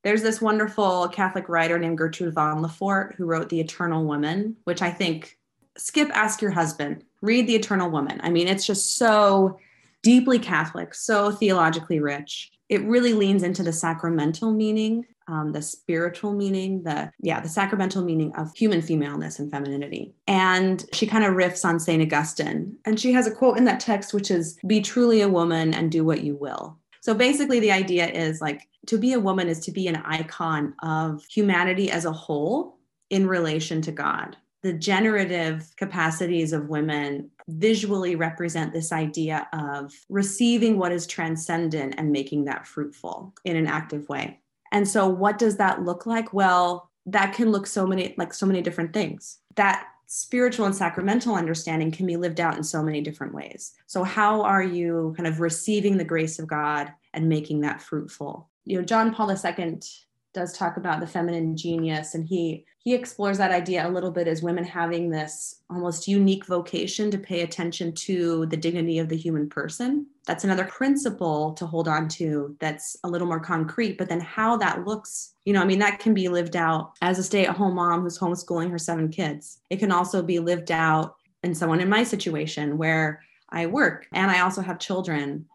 There's 0.04 0.22
this 0.22 0.42
wonderful 0.42 1.08
Catholic 1.10 1.48
writer 1.48 1.80
named 1.80 1.98
Gertrude 1.98 2.34
von 2.34 2.62
Lefort 2.62 3.16
who 3.16 3.26
wrote 3.26 3.50
The 3.50 3.60
Eternal 3.60 4.04
Woman, 4.04 4.58
which 4.66 4.82
I 4.82 4.92
think 4.92 5.38
skip 5.78 6.10
ask 6.14 6.42
your 6.42 6.52
husband, 6.52 7.04
read 7.22 7.48
The 7.48 7.56
Eternal 7.56 7.90
Woman. 7.90 8.20
I 8.24 8.30
mean, 8.30 8.48
it's 8.48 8.66
just 8.66 8.98
so 8.98 9.60
deeply 10.02 10.40
Catholic, 10.40 10.94
so 10.94 11.32
theologically 11.32 12.00
rich 12.00 12.53
it 12.70 12.84
really 12.84 13.14
leans 13.14 13.44
into 13.44 13.64
the 13.64 13.74
sacramental 13.74 14.52
meaning 14.52 15.06
um, 15.28 15.52
the 15.52 15.62
spiritual 15.62 16.34
meaning, 16.34 16.84
the 16.84 17.12
yeah, 17.20 17.40
the 17.40 17.50
sacramental 17.50 18.04
meaning 18.04 18.34
of 18.36 18.54
human 18.56 18.82
femaleness 18.82 19.40
and 19.40 19.50
femininity. 19.50 20.14
And 20.28 20.86
she 20.94 21.08
kind 21.08 21.24
of 21.24 21.34
riffs 21.34 21.66
on 21.66 21.80
Saint 21.80 22.02
Augustine, 22.02 22.78
and 22.86 23.00
she 23.00 23.14
has 23.14 23.28
a 23.28 23.32
quote 23.32 23.58
in 23.58 23.66
that 23.66 23.80
text 23.80 24.14
which 24.14 24.30
is, 24.30 24.58
"Be 24.68 24.82
truly 24.82 25.22
a 25.22 25.30
woman 25.30 25.74
and 25.74 25.92
do 25.92 26.04
what 26.04 26.24
you 26.24 26.36
will." 26.36 26.78
So 27.02 27.14
basically, 27.14 27.60
the 27.60 27.72
idea 27.72 28.08
is 28.08 28.42
like 28.42 28.68
to 28.88 28.98
be 28.98 29.14
a 29.14 29.20
woman 29.20 29.48
is 29.48 29.60
to 29.62 29.72
be 29.72 29.88
an 29.88 29.98
icon 29.98 30.74
of 30.84 31.24
humanity 31.26 31.90
as 31.90 32.06
a 32.06 32.12
whole 32.12 32.78
in 33.10 33.28
relation 33.28 33.82
to 33.84 33.92
God. 33.92 34.38
The 34.62 34.74
generative 34.74 35.74
capacities 35.76 36.54
of 36.54 36.70
women 36.70 37.30
visually 37.48 38.16
represent 38.16 38.74
this 38.74 38.92
idea 38.92 39.48
of 39.54 39.94
receiving 40.10 40.78
what 40.78 40.92
is 40.92 41.08
transcendent 41.08 41.96
and 41.98 42.12
making 42.12 42.46
that 42.46 42.68
fruitful 42.68 43.34
in 43.46 43.56
an 43.56 43.68
active 43.68 44.08
way. 44.10 44.40
And 44.72 44.88
so, 44.88 45.08
what 45.08 45.38
does 45.38 45.58
that 45.58 45.84
look 45.84 46.06
like? 46.06 46.34
Well, 46.34 46.90
that 47.06 47.34
can 47.34 47.52
look 47.52 47.68
so 47.68 47.86
many 47.86 48.16
like 48.18 48.34
so 48.34 48.46
many 48.46 48.62
different 48.62 48.94
things. 48.94 49.40
That 49.56 49.88
spiritual 50.08 50.66
and 50.66 50.76
sacramental 50.76 51.36
understanding 51.36 51.92
can 51.92 52.06
be 52.06 52.18
lived 52.18 52.40
out 52.40 52.56
in 52.56 52.64
so 52.64 52.84
many 52.84 53.02
different 53.02 53.34
ways. 53.34 53.74
So, 53.88 54.04
how 54.04 54.42
are 54.42 54.64
you 54.64 55.14
kind 55.18 55.28
of 55.28 55.40
receiving 55.40 55.98
the 55.98 56.04
grace 56.04 56.40
of 56.40 56.48
God 56.48 56.92
and 57.14 57.30
making 57.30 57.62
that 57.62 57.82
fruitful? 57.82 58.50
You 58.66 58.80
know, 58.80 58.86
John 58.86 59.14
Paul 59.14 59.32
II 59.32 59.80
does 60.34 60.54
talk 60.54 60.78
about 60.78 61.00
the 61.00 61.08
feminine 61.08 61.56
genius, 61.56 62.16
and 62.16 62.26
he 62.26 62.66
he 62.80 62.94
explores 62.94 63.38
that 63.38 63.52
idea 63.52 63.88
a 63.88 63.90
little 63.90 64.12
bit 64.12 64.28
as 64.28 64.44
women 64.44 64.66
having 64.66 65.10
this 65.10 65.62
almost 65.70 66.06
unique 66.06 66.46
vocation 66.46 67.10
to 67.12 67.18
pay 67.18 67.42
attention 67.42 67.94
to 67.94 68.46
the 68.48 68.58
dignity 68.58 69.00
of 69.00 69.08
the 69.08 69.16
human 69.16 69.48
person. 69.48 70.06
That's 70.28 70.44
another 70.44 70.66
principle 70.66 71.54
to 71.54 71.66
hold 71.66 71.88
on 71.88 72.10
to 72.10 72.58
that's 72.60 72.98
a 73.06 73.10
little 73.10 73.28
more 73.28 73.40
concrete, 73.40 73.98
but 73.98 74.10
then 74.10 74.20
how 74.20 74.58
that 74.58 74.86
looks, 74.86 75.34
you 75.46 75.54
know, 75.54 75.62
I 75.62 75.66
mean, 75.66 75.80
that 75.80 76.00
can 76.00 76.14
be 76.14 76.28
lived 76.28 76.58
out 76.58 76.92
as 77.02 77.20
a 77.20 77.24
stay 77.24 77.46
at 77.46 77.56
home 77.56 77.76
mom 77.76 78.02
who's 78.02 78.20
homeschooling 78.20 78.70
her 78.70 78.78
seven 78.78 79.08
kids. 79.08 79.62
It 79.70 79.78
can 79.78 79.94
also 79.94 80.22
be 80.22 80.40
lived 80.40 80.70
out 80.70 81.16
in 81.42 81.56
someone 81.56 81.80
in 81.80 81.90
my 81.90 82.04
situation 82.04 82.78
where 82.78 83.22
I 83.50 83.68
work 83.68 84.08
and 84.12 84.30
I 84.30 84.42
also 84.42 84.62
have 84.62 84.80
children, 84.80 85.46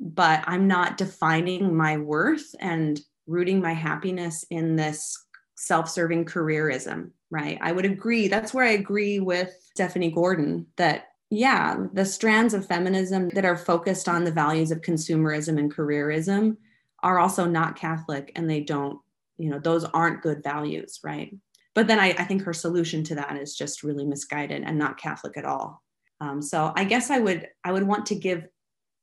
but 0.00 0.42
I'm 0.48 0.66
not 0.66 0.96
defining 0.96 1.76
my 1.76 1.96
worth 1.96 2.56
and 2.58 3.00
rooting 3.32 3.60
my 3.60 3.72
happiness 3.72 4.44
in 4.50 4.76
this 4.76 5.18
self-serving 5.56 6.24
careerism 6.24 7.10
right? 7.30 7.58
I 7.62 7.72
would 7.72 7.86
agree 7.86 8.28
that's 8.28 8.52
where 8.52 8.64
i 8.64 8.72
agree 8.72 9.18
with 9.18 9.52
stephanie 9.74 10.10
gordon 10.10 10.66
that 10.76 11.06
yeah 11.30 11.76
the 11.94 12.04
strands 12.04 12.52
of 12.52 12.66
feminism 12.66 13.30
that 13.30 13.46
are 13.46 13.56
focused 13.56 14.08
on 14.08 14.24
the 14.24 14.30
values 14.30 14.70
of 14.70 14.82
consumerism 14.82 15.58
and 15.58 15.74
careerism 15.74 16.56
are 17.02 17.18
also 17.18 17.46
not 17.46 17.76
catholic 17.76 18.32
and 18.36 18.48
they 18.48 18.60
don't 18.60 18.98
you 19.38 19.50
know 19.50 19.58
those 19.58 19.84
aren't 19.84 20.22
good 20.22 20.42
values 20.42 21.00
right? 21.02 21.34
But 21.74 21.86
then 21.86 21.98
i, 21.98 22.08
I 22.10 22.24
think 22.24 22.42
her 22.42 22.52
solution 22.52 23.02
to 23.04 23.14
that 23.14 23.36
is 23.36 23.56
just 23.56 23.82
really 23.82 24.04
misguided 24.04 24.62
and 24.62 24.78
not 24.78 24.98
catholic 24.98 25.36
at 25.38 25.46
all. 25.46 25.82
Um, 26.20 26.42
so 26.42 26.72
i 26.76 26.84
guess 26.84 27.10
i 27.10 27.18
would 27.18 27.48
i 27.64 27.72
would 27.72 27.84
want 27.84 28.06
to 28.06 28.14
give 28.14 28.46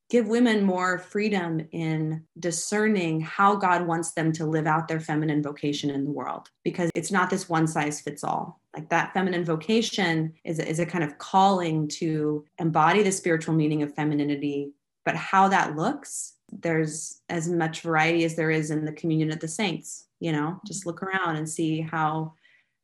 give 0.09 0.27
women 0.27 0.63
more 0.63 0.97
freedom 0.97 1.67
in 1.71 2.23
discerning 2.39 3.21
how 3.21 3.55
God 3.55 3.85
wants 3.85 4.11
them 4.11 4.31
to 4.33 4.45
live 4.45 4.65
out 4.65 4.87
their 4.87 4.99
feminine 4.99 5.43
vocation 5.43 5.91
in 5.91 6.03
the 6.03 6.11
world 6.11 6.49
because 6.63 6.89
it's 6.95 7.11
not 7.11 7.29
this 7.29 7.47
one 7.47 7.67
size 7.67 8.01
fits 8.01 8.23
all. 8.23 8.59
Like 8.75 8.89
that 8.89 9.13
feminine 9.13 9.45
vocation 9.45 10.33
is, 10.43 10.59
is 10.59 10.79
a 10.79 10.85
kind 10.85 11.03
of 11.03 11.17
calling 11.19 11.87
to 11.99 12.43
embody 12.57 13.03
the 13.03 13.11
spiritual 13.11 13.53
meaning 13.53 13.83
of 13.83 13.93
femininity, 13.93 14.73
but 15.05 15.15
how 15.15 15.47
that 15.49 15.75
looks, 15.75 16.33
there's 16.51 17.21
as 17.29 17.47
much 17.47 17.81
variety 17.81 18.25
as 18.25 18.35
there 18.35 18.51
is 18.51 18.71
in 18.71 18.85
the 18.85 18.93
communion 18.93 19.31
of 19.31 19.39
the 19.39 19.47
saints. 19.47 20.05
You 20.19 20.31
know, 20.31 20.59
just 20.65 20.85
look 20.85 21.03
around 21.03 21.37
and 21.37 21.47
see 21.47 21.81
how 21.81 22.33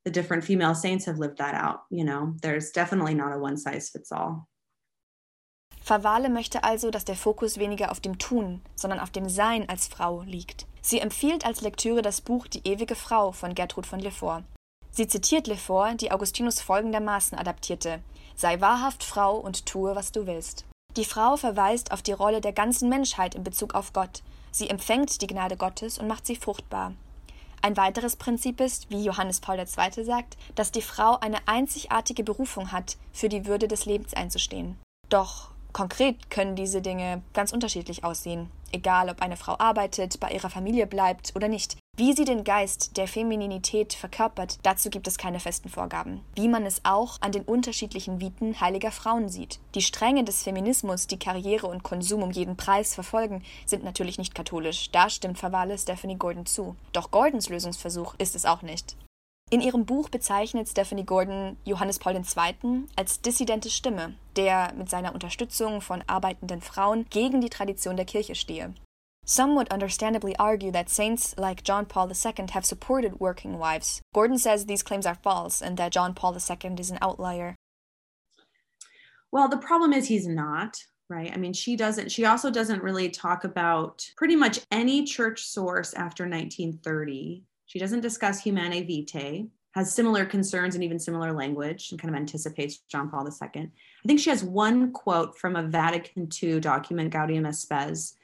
the 0.05 0.11
different 0.11 0.43
female 0.43 0.75
saints 0.75 1.05
have 1.05 1.17
lived 1.17 1.39
that 1.39 1.55
out. 1.55 1.83
You 1.89 2.05
know, 2.05 2.35
there's 2.41 2.69
definitely 2.69 3.15
not 3.15 3.33
a 3.33 3.39
one 3.39 3.57
size 3.57 3.89
fits 3.89 4.11
all. 4.11 4.47
Favale 5.85 6.29
möchte 6.29 6.63
also, 6.63 6.89
dass 6.89 7.05
der 7.05 7.15
Fokus 7.15 7.59
weniger 7.59 7.91
auf 7.91 7.99
dem 7.99 8.17
Tun, 8.17 8.63
sondern 8.75 8.99
auf 8.99 9.11
dem 9.11 9.29
Sein 9.29 9.69
als 9.69 9.87
Frau 9.87 10.23
liegt. 10.23 10.65
Sie 10.81 10.99
empfiehlt 10.99 11.45
als 11.45 11.61
Lektüre 11.61 12.01
das 12.01 12.21
Buch 12.21 12.47
Die 12.47 12.67
ewige 12.67 12.95
Frau 12.95 13.31
von 13.31 13.53
Gertrud 13.53 13.85
von 13.85 13.99
Lefort. 13.99 14.43
Sie 14.89 15.07
zitiert 15.07 15.45
Lefort, 15.45 16.01
die 16.01 16.11
Augustinus 16.11 16.59
folgendermaßen 16.59 17.37
adaptierte: 17.37 18.01
Sei 18.35 18.59
wahrhaft 18.59 19.03
Frau 19.03 19.37
und 19.37 19.67
tue, 19.67 19.95
was 19.95 20.11
du 20.11 20.25
willst. 20.25 20.65
Die 20.97 21.05
Frau 21.05 21.37
verweist 21.37 21.91
auf 21.91 22.01
die 22.01 22.13
Rolle 22.13 22.41
der 22.41 22.53
ganzen 22.53 22.89
Menschheit 22.89 23.35
in 23.35 23.43
Bezug 23.43 23.75
auf 23.75 23.93
Gott. 23.93 24.23
Sie 24.51 24.71
empfängt 24.71 25.21
die 25.21 25.27
Gnade 25.27 25.55
Gottes 25.55 25.99
und 25.99 26.07
macht 26.07 26.25
sie 26.25 26.35
fruchtbar. 26.35 26.93
Ein 27.61 27.77
weiteres 27.77 28.15
Prinzip 28.15 28.59
ist, 28.59 28.89
wie 28.89 29.03
Johannes 29.03 29.39
Paul 29.39 29.59
II. 29.59 30.03
sagt, 30.03 30.35
dass 30.55 30.71
die 30.71 30.81
Frau 30.81 31.19
eine 31.19 31.47
einzigartige 31.47 32.23
Berufung 32.23 32.71
hat, 32.71 32.97
für 33.13 33.29
die 33.29 33.45
Würde 33.45 33.67
des 33.67 33.85
Lebens 33.85 34.15
einzustehen. 34.15 34.79
Doch 35.09 35.54
Konkret 35.75 36.29
können 36.29 36.55
diese 36.55 36.81
Dinge 36.81 37.21
ganz 37.33 37.51
unterschiedlich 37.51 38.05
aussehen, 38.05 38.49
egal 38.71 39.09
ob 39.09 39.21
eine 39.21 39.35
Frau 39.35 39.57
arbeitet, 39.59 40.21
bei 40.21 40.31
ihrer 40.31 40.49
Familie 40.49 40.87
bleibt 40.87 41.33
oder 41.35 41.49
nicht. 41.49 41.75
Wie 41.97 42.13
sie 42.13 42.23
den 42.23 42.45
Geist 42.45 42.95
der 42.95 43.09
Femininität 43.09 43.93
verkörpert, 43.93 44.57
dazu 44.63 44.89
gibt 44.89 45.05
es 45.05 45.17
keine 45.17 45.41
festen 45.41 45.67
Vorgaben. 45.67 46.21
Wie 46.33 46.47
man 46.47 46.65
es 46.65 46.79
auch 46.85 47.17
an 47.19 47.33
den 47.33 47.43
unterschiedlichen 47.43 48.21
Viten 48.21 48.61
heiliger 48.61 48.89
Frauen 48.89 49.27
sieht. 49.27 49.59
Die 49.75 49.81
Stränge 49.81 50.23
des 50.23 50.43
Feminismus, 50.43 51.07
die 51.07 51.19
Karriere 51.19 51.67
und 51.67 51.83
Konsum 51.83 52.23
um 52.23 52.31
jeden 52.31 52.55
Preis 52.55 52.95
verfolgen, 52.95 53.43
sind 53.65 53.83
natürlich 53.83 54.17
nicht 54.17 54.33
katholisch. 54.33 54.91
Da 54.91 55.09
stimmt 55.09 55.39
Favale 55.39 55.77
Stephanie 55.77 56.15
Gordon 56.15 56.45
zu. 56.45 56.77
Doch 56.93 57.11
Gordons 57.11 57.49
Lösungsversuch 57.49 58.15
ist 58.17 58.37
es 58.37 58.45
auch 58.45 58.61
nicht. 58.61 58.95
In 59.51 59.61
ihrem 59.61 59.85
Buch 59.85 60.09
bezeichnet 60.09 60.67
Stephanie 60.67 61.05
Gordon 61.05 61.57
Johannes 61.65 61.99
Paul 61.99 62.15
II. 62.15 62.87
als 62.95 63.21
dissidente 63.21 63.69
Stimme, 63.69 64.15
der 64.35 64.73
mit 64.73 64.89
seiner 64.89 65.13
Unterstützung 65.13 65.81
von 65.81 66.03
arbeitenden 66.07 66.61
Frauen 66.61 67.05
gegen 67.11 67.41
die 67.41 67.51
Tradition 67.51 67.95
der 67.95 68.05
Kirche 68.05 68.33
stehe. 68.33 68.73
Some 69.23 69.53
would 69.55 69.71
understandably 69.71 70.35
argue 70.39 70.71
that 70.71 70.89
saints 70.89 71.35
like 71.37 71.63
John 71.63 71.85
Paul 71.85 72.09
II 72.09 72.47
have 72.53 72.65
supported 72.65 73.19
working 73.19 73.59
wives. 73.59 74.01
Gordon 74.15 74.39
says 74.39 74.65
these 74.65 74.83
claims 74.83 75.05
are 75.05 75.17
false 75.21 75.61
and 75.61 75.77
that 75.77 75.93
John 75.93 76.15
Paul 76.15 76.33
II 76.33 76.79
is 76.79 76.89
an 76.89 76.97
outlier. 76.99 77.53
Well, 79.31 79.47
the 79.47 79.57
problem 79.57 79.93
is 79.93 80.07
he's 80.07 80.27
not, 80.27 80.75
right? 81.07 81.31
I 81.31 81.37
mean, 81.37 81.53
she 81.53 81.75
doesn't, 81.75 82.11
she 82.11 82.25
also 82.25 82.49
doesn't 82.49 82.81
really 82.81 83.09
talk 83.09 83.43
about 83.43 84.03
pretty 84.17 84.35
much 84.35 84.59
any 84.71 85.03
church 85.03 85.45
source 85.45 85.93
after 85.93 86.23
1930 86.23 87.43
she 87.65 87.79
doesn't 87.79 88.01
discuss 88.01 88.41
Humanae 88.41 88.83
Vitae, 88.83 89.47
has 89.73 89.93
similar 89.93 90.25
concerns 90.25 90.75
and 90.75 90.83
even 90.83 90.99
similar 90.99 91.33
language, 91.33 91.91
and 91.91 91.99
kind 91.99 92.13
of 92.13 92.19
anticipates 92.19 92.77
John 92.89 93.09
Paul 93.09 93.27
II. 93.27 93.63
I 93.63 94.07
think 94.07 94.19
she 94.19 94.29
has 94.29 94.43
one 94.43 94.91
quote 94.93 95.37
from 95.37 95.55
a 95.55 95.63
Vatican 95.63 96.29
II 96.41 96.59
document, 96.59 97.11
Gaudium 97.11 97.45
et 97.45 97.55
Spes. 97.55 98.15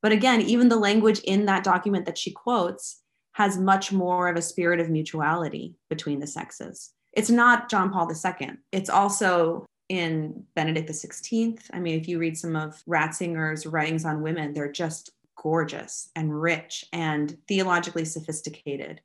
But 0.00 0.12
again, 0.12 0.40
even 0.42 0.68
the 0.68 0.76
language 0.76 1.20
in 1.20 1.46
that 1.46 1.64
document 1.64 2.06
that 2.06 2.18
she 2.18 2.30
quotes 2.30 3.02
has 3.32 3.58
much 3.58 3.92
more 3.92 4.28
of 4.28 4.36
a 4.36 4.42
spirit 4.42 4.78
of 4.78 4.90
mutuality 4.90 5.74
between 5.88 6.20
the 6.20 6.26
sexes. 6.26 6.92
It's 7.12 7.30
not 7.30 7.70
John 7.70 7.90
Paul 7.90 8.10
II. 8.10 8.50
It's 8.72 8.90
also 8.90 9.66
in 9.88 10.44
Benedict 10.54 10.88
XVI. 10.88 11.58
I 11.72 11.78
mean, 11.78 11.98
if 11.98 12.08
you 12.08 12.18
read 12.18 12.36
some 12.36 12.56
of 12.56 12.82
Ratzinger's 12.88 13.66
writings 13.66 14.04
on 14.04 14.22
women, 14.22 14.52
they're 14.52 14.72
just 14.72 15.10
gorgeous 15.42 16.08
and 16.14 16.40
rich 16.40 16.84
and 16.92 17.36
theologically 17.48 18.04
sophisticated. 18.04 19.00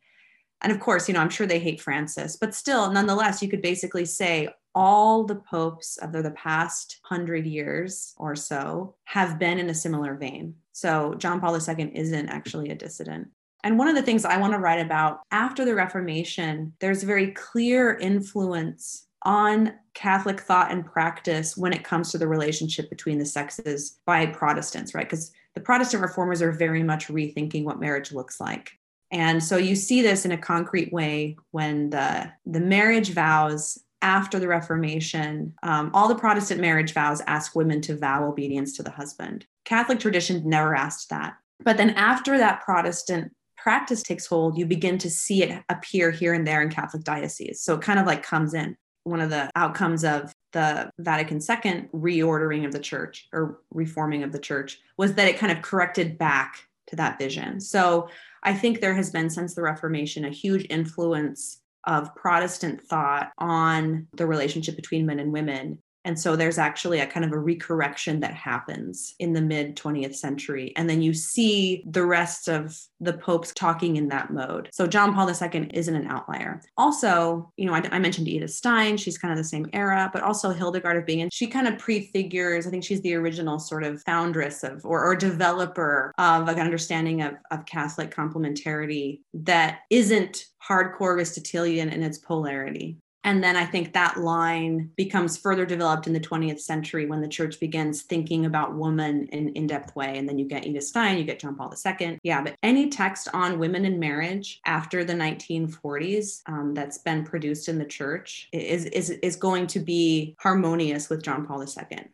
And 0.62 0.72
of 0.72 0.80
course, 0.80 1.08
you 1.08 1.14
know, 1.14 1.20
I'm 1.20 1.30
sure 1.30 1.48
they 1.48 1.60
hate 1.60 1.82
Francis, 1.82 2.36
but 2.36 2.54
still, 2.54 2.92
nonetheless, 2.92 3.42
you 3.42 3.50
could 3.50 3.62
basically 3.62 4.06
say 4.06 4.50
all 4.74 5.24
the 5.24 5.36
popes 5.36 5.98
of 5.98 6.12
the 6.12 6.32
past 6.32 7.00
hundred 7.04 7.46
years 7.46 8.14
or 8.18 8.36
so 8.36 8.96
have 9.06 9.40
been 9.40 9.58
in 9.58 9.70
a 9.70 9.74
similar 9.74 10.16
vein. 10.16 10.54
So 10.72 11.16
John 11.16 11.40
Paul 11.40 11.56
II 11.56 11.92
isn't 11.96 12.30
actually 12.30 12.70
a 12.70 12.76
dissident. 12.76 13.30
And 13.64 13.80
one 13.80 13.88
of 13.88 13.96
the 13.96 14.04
things 14.04 14.24
I 14.24 14.38
want 14.38 14.54
to 14.54 14.60
write 14.60 14.80
about 14.80 15.22
after 15.32 15.66
the 15.66 15.74
Reformation, 15.74 16.74
there's 16.80 17.02
a 17.02 17.08
very 17.08 17.32
clear 17.32 17.98
influence 17.98 19.08
on 19.24 19.74
Catholic 19.94 20.40
thought 20.40 20.72
and 20.72 20.86
practice 20.86 21.58
when 21.58 21.74
it 21.74 21.84
comes 21.84 22.12
to 22.12 22.18
the 22.18 22.28
relationship 22.28 22.90
between 22.90 23.18
the 23.18 23.26
sexes 23.26 24.00
by 24.06 24.28
Protestants, 24.28 24.94
right? 24.94 25.10
Because 25.10 25.32
the 25.58 25.64
Protestant 25.64 26.04
reformers 26.04 26.44
are 26.44 26.52
very 26.52 26.84
much 26.84 27.08
rethinking 27.08 27.64
what 27.64 27.80
marriage 27.80 28.12
looks 28.12 28.40
like. 28.40 28.74
And 29.10 29.44
so 29.44 29.58
you 29.58 29.76
see 29.76 30.04
this 30.04 30.24
in 30.24 30.32
a 30.32 30.38
concrete 30.38 30.94
way 30.94 31.36
when 31.50 31.90
the, 31.90 32.32
the 32.46 32.60
marriage 32.60 33.10
vows 33.10 33.80
after 34.04 34.38
the 34.38 34.48
Reformation, 34.48 35.56
um, 35.64 35.90
all 35.96 36.08
the 36.08 36.14
Protestant 36.14 36.62
marriage 36.62 36.94
vows 36.94 37.24
ask 37.26 37.56
women 37.56 37.82
to 37.82 37.98
vow 37.98 38.28
obedience 38.28 38.78
to 38.78 38.84
the 38.84 38.92
husband. 38.92 39.48
Catholic 39.66 40.00
tradition 40.00 40.48
never 40.48 40.76
asked 40.76 41.10
that. 41.10 41.34
But 41.64 41.78
then 41.78 41.90
after 41.90 42.38
that 42.38 42.62
Protestant 42.62 43.34
practice 43.58 44.04
takes 44.04 44.28
hold, 44.28 44.60
you 44.60 44.68
begin 44.68 45.00
to 45.00 45.10
see 45.10 45.42
it 45.42 45.64
appear 45.70 46.12
here 46.12 46.36
and 46.36 46.46
there 46.46 46.62
in 46.62 46.70
Catholic 46.70 47.04
dioceses. 47.04 47.64
So 47.64 47.74
it 47.74 47.82
kind 47.82 47.98
of 47.98 48.06
like 48.06 48.22
comes 48.22 48.54
in. 48.54 48.78
One 49.06 49.22
of 49.22 49.32
the 49.32 49.50
outcomes 49.56 50.04
of 50.04 50.32
the 50.54 50.90
Vatican 51.00 51.38
II 51.38 51.90
reordering 51.94 52.66
of 52.66 52.72
the 52.72 52.80
church 52.80 53.28
or 53.34 53.60
reforming 53.72 54.24
of 54.24 54.32
the 54.32 54.40
church 54.40 54.80
was 54.98 55.14
that 55.16 55.28
it 55.28 55.38
kind 55.38 55.52
of 55.52 55.62
corrected 55.62 56.18
back 56.18 56.68
to 56.88 56.96
that 56.96 57.20
vision. 57.20 57.60
So 57.60 58.10
I 58.44 58.54
think 58.54 58.80
there 58.80 58.96
has 58.96 59.10
been 59.10 59.30
since 59.30 59.54
the 59.54 59.62
Reformation 59.62 60.26
a 60.26 60.30
huge 60.30 60.66
influence 60.70 61.62
of 61.86 62.14
Protestant 62.16 62.82
thought 62.82 63.32
on 63.38 64.08
the 64.14 64.26
relationship 64.26 64.76
between 64.76 65.06
men 65.06 65.20
and 65.20 65.32
women. 65.32 65.80
And 66.08 66.18
so 66.18 66.38
there's 66.38 66.58
actually 66.58 67.02
a 67.02 67.06
kind 67.06 67.26
of 67.26 67.34
a 67.34 67.36
recorrection 67.36 68.22
that 68.22 68.34
happens 68.34 69.14
in 69.20 69.34
the 69.34 69.42
mid 69.42 69.76
20th 69.76 70.16
century. 70.16 70.72
And 70.78 70.90
then 70.90 71.02
you 71.02 71.14
see 71.14 71.84
the 71.86 72.06
rest 72.06 72.48
of 72.48 72.80
the 73.02 73.12
popes 73.12 73.52
talking 73.54 73.98
in 73.98 74.08
that 74.08 74.32
mode. 74.32 74.70
So 74.72 74.88
John 74.88 75.14
Paul 75.14 75.30
II 75.30 75.70
isn't 75.74 75.96
an 75.96 76.08
outlier. 76.08 76.62
Also, 76.78 77.52
you 77.58 77.66
know, 77.66 77.74
I, 77.74 77.84
I 77.92 78.00
mentioned 78.00 78.30
Edith 78.30 78.52
Stein, 78.52 78.96
she's 78.96 79.18
kind 79.18 79.34
of 79.34 79.38
the 79.38 79.44
same 79.44 79.68
era, 79.74 80.10
but 80.14 80.24
also 80.24 80.52
Hildegard 80.52 80.96
of 80.96 81.06
Bingen. 81.06 81.30
She 81.30 81.46
kind 81.46 81.68
of 81.68 81.78
prefigures, 81.78 82.66
I 82.66 82.70
think 82.70 82.86
she's 82.86 83.02
the 83.02 83.16
original 83.16 83.60
sort 83.60 83.84
of 83.84 84.02
foundress 84.04 84.64
of 84.64 84.86
or, 84.86 85.04
or 85.04 85.14
developer 85.14 86.14
of 86.18 86.48
an 86.48 86.58
understanding 86.58 87.22
of, 87.22 87.34
of 87.52 87.66
Catholic 87.66 88.16
complementarity 88.16 89.20
that 89.34 89.80
isn't 89.90 90.46
hardcore 90.66 91.18
Aristotelian 91.18 91.90
in 91.90 92.02
its 92.02 92.18
polarity. 92.18 92.98
And 93.28 93.44
then 93.44 93.58
I 93.58 93.66
think 93.66 93.92
that 93.92 94.22
line 94.22 94.90
becomes 94.96 95.36
further 95.36 95.66
developed 95.66 96.08
in 96.08 96.14
the 96.14 96.20
20th 96.20 96.62
century 96.62 97.08
when 97.08 97.20
the 97.20 97.28
church 97.28 97.60
begins 97.60 98.04
thinking 98.04 98.46
about 98.46 98.76
woman 98.76 99.28
in 99.34 99.50
in-depth 99.50 99.94
way. 99.98 100.18
And 100.18 100.30
then 100.30 100.40
you 100.40 100.46
get 100.46 100.66
Edith 100.66 100.86
Stein, 100.86 101.18
you 101.18 101.26
get 101.26 101.38
John 101.38 101.54
Paul 101.54 101.74
II. 101.86 102.20
Yeah, 102.24 102.42
but 102.42 102.56
any 102.64 102.90
text 102.90 103.28
on 103.34 103.60
women 103.60 103.84
in 103.84 104.00
marriage 104.00 104.62
after 104.66 105.04
the 105.04 105.12
1940s 105.12 106.42
um, 106.46 106.74
that's 106.74 107.00
been 107.00 107.26
produced 107.26 107.68
in 107.68 107.78
the 107.78 107.84
church 107.84 108.48
is, 108.54 108.86
is, 108.86 109.10
is 109.10 109.36
going 109.36 109.68
to 109.68 109.82
be 109.82 110.34
harmonious 110.40 111.10
with 111.10 111.22
John 111.22 111.46
Paul 111.46 111.62
II. 111.62 112.06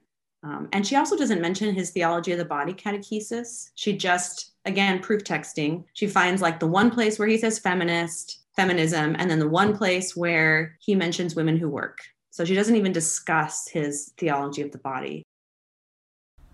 Um, 0.42 0.68
and 0.74 0.86
she 0.86 0.96
also 0.96 1.16
doesn't 1.16 1.42
mention 1.42 1.76
his 1.76 1.92
theology 1.92 2.32
of 2.32 2.40
the 2.40 2.46
body 2.46 2.74
catechesis. 2.74 3.70
She 3.76 3.96
just, 3.96 4.54
again, 4.66 5.00
proof 5.00 5.24
texting. 5.24 5.84
She 5.94 6.08
finds 6.08 6.42
like 6.42 6.60
the 6.60 6.66
one 6.66 6.90
place 6.90 7.20
where 7.20 7.28
he 7.28 7.38
says 7.38 7.60
feminist, 7.60 8.43
feminism, 8.56 9.16
and 9.18 9.30
then 9.30 9.40
the 9.40 9.48
one 9.48 9.76
place 9.76 10.16
where 10.16 10.76
he 10.80 10.96
mentions 10.96 11.36
women 11.36 11.58
who 11.58 11.70
work. 11.70 12.00
So 12.32 12.46
she 12.46 12.56
doesn't 12.56 12.76
even 12.76 12.94
discuss 12.94 13.68
his 13.68 14.14
theology 14.18 14.62
of 14.62 14.72
the 14.72 14.80
body. 14.80 15.24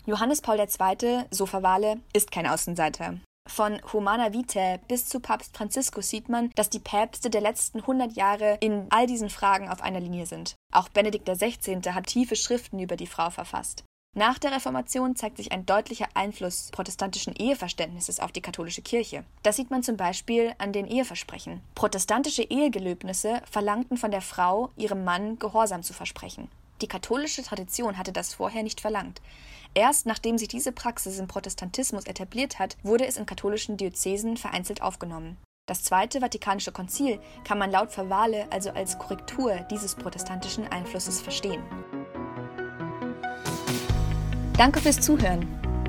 Johannes 0.06 0.40
Paul 0.40 0.58
II., 0.58 1.24
so 1.30 1.46
Verwale, 1.46 2.00
ist 2.12 2.30
kein 2.30 2.46
Außenseiter. 2.46 3.20
Von 3.48 3.80
Humana 3.92 4.32
Vitae 4.32 4.78
bis 4.88 5.08
zu 5.08 5.20
Papst 5.20 5.56
Franziskus 5.56 6.08
sieht 6.08 6.28
man, 6.28 6.50
dass 6.54 6.70
die 6.70 6.78
Päpste 6.78 7.30
der 7.30 7.40
letzten 7.40 7.80
100 7.80 8.12
Jahre 8.12 8.58
in 8.60 8.86
all 8.90 9.06
diesen 9.06 9.30
Fragen 9.30 9.68
auf 9.68 9.82
einer 9.82 10.00
Linie 10.00 10.26
sind. 10.26 10.54
Auch 10.72 10.88
Benedikt 10.88 11.28
XVI. 11.28 11.80
hat 11.92 12.06
tiefe 12.06 12.36
Schriften 12.36 12.78
über 12.78 12.96
die 12.96 13.06
Frau 13.06 13.30
verfasst. 13.30 13.84
Nach 14.16 14.40
der 14.40 14.50
Reformation 14.50 15.14
zeigt 15.14 15.36
sich 15.36 15.52
ein 15.52 15.66
deutlicher 15.66 16.08
Einfluss 16.14 16.70
protestantischen 16.72 17.32
Eheverständnisses 17.36 18.18
auf 18.18 18.32
die 18.32 18.40
katholische 18.40 18.82
Kirche. 18.82 19.22
Das 19.44 19.54
sieht 19.54 19.70
man 19.70 19.84
zum 19.84 19.96
Beispiel 19.96 20.52
an 20.58 20.72
den 20.72 20.88
Eheversprechen. 20.88 21.60
Protestantische 21.76 22.42
Ehegelöbnisse 22.42 23.40
verlangten 23.48 23.96
von 23.96 24.10
der 24.10 24.20
Frau, 24.20 24.70
ihrem 24.76 25.04
Mann 25.04 25.38
Gehorsam 25.38 25.84
zu 25.84 25.92
versprechen. 25.92 26.48
Die 26.82 26.88
katholische 26.88 27.44
Tradition 27.44 27.98
hatte 27.98 28.10
das 28.12 28.34
vorher 28.34 28.64
nicht 28.64 28.80
verlangt. 28.80 29.20
Erst 29.74 30.06
nachdem 30.06 30.38
sich 30.38 30.48
diese 30.48 30.72
Praxis 30.72 31.20
im 31.20 31.28
Protestantismus 31.28 32.06
etabliert 32.06 32.58
hat, 32.58 32.76
wurde 32.82 33.06
es 33.06 33.16
in 33.16 33.26
katholischen 33.26 33.76
Diözesen 33.76 34.36
vereinzelt 34.36 34.82
aufgenommen. 34.82 35.36
Das 35.66 35.84
Zweite 35.84 36.18
Vatikanische 36.18 36.72
Konzil 36.72 37.20
kann 37.44 37.58
man 37.58 37.70
laut 37.70 37.92
Verwale 37.92 38.48
also 38.50 38.70
als 38.70 38.98
Korrektur 38.98 39.54
dieses 39.70 39.94
protestantischen 39.94 40.66
Einflusses 40.66 41.20
verstehen. 41.20 41.62
Danke 44.60 44.80
fürs 44.80 45.00
Zuhören. 45.00 45.46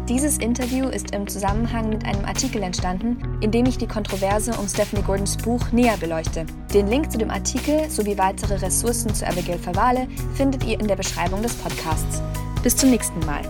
Dieses 0.07 0.37
Interview 0.37 0.87
ist 0.87 1.13
im 1.13 1.27
Zusammenhang 1.27 1.89
mit 1.89 2.05
einem 2.05 2.23
Artikel 2.23 2.63
entstanden, 2.63 3.17
in 3.41 3.51
dem 3.51 3.65
ich 3.65 3.77
die 3.77 3.85
Kontroverse 3.85 4.53
um 4.53 4.65
Stephanie 4.65 5.03
Gordons 5.03 5.35
Buch 5.35 5.73
näher 5.73 5.97
beleuchte. 5.97 6.45
Den 6.73 6.87
Link 6.87 7.11
zu 7.11 7.17
dem 7.17 7.31
Artikel 7.31 7.89
sowie 7.89 8.17
weitere 8.17 8.55
Ressourcen 8.55 9.13
zu 9.13 9.27
Abigail 9.27 9.59
Verwale 9.59 10.07
findet 10.35 10.63
ihr 10.63 10.79
in 10.79 10.87
der 10.87 10.95
Beschreibung 10.95 11.43
des 11.43 11.53
Podcasts. 11.55 12.21
Bis 12.63 12.77
zum 12.77 12.91
nächsten 12.91 13.19
Mal. 13.25 13.41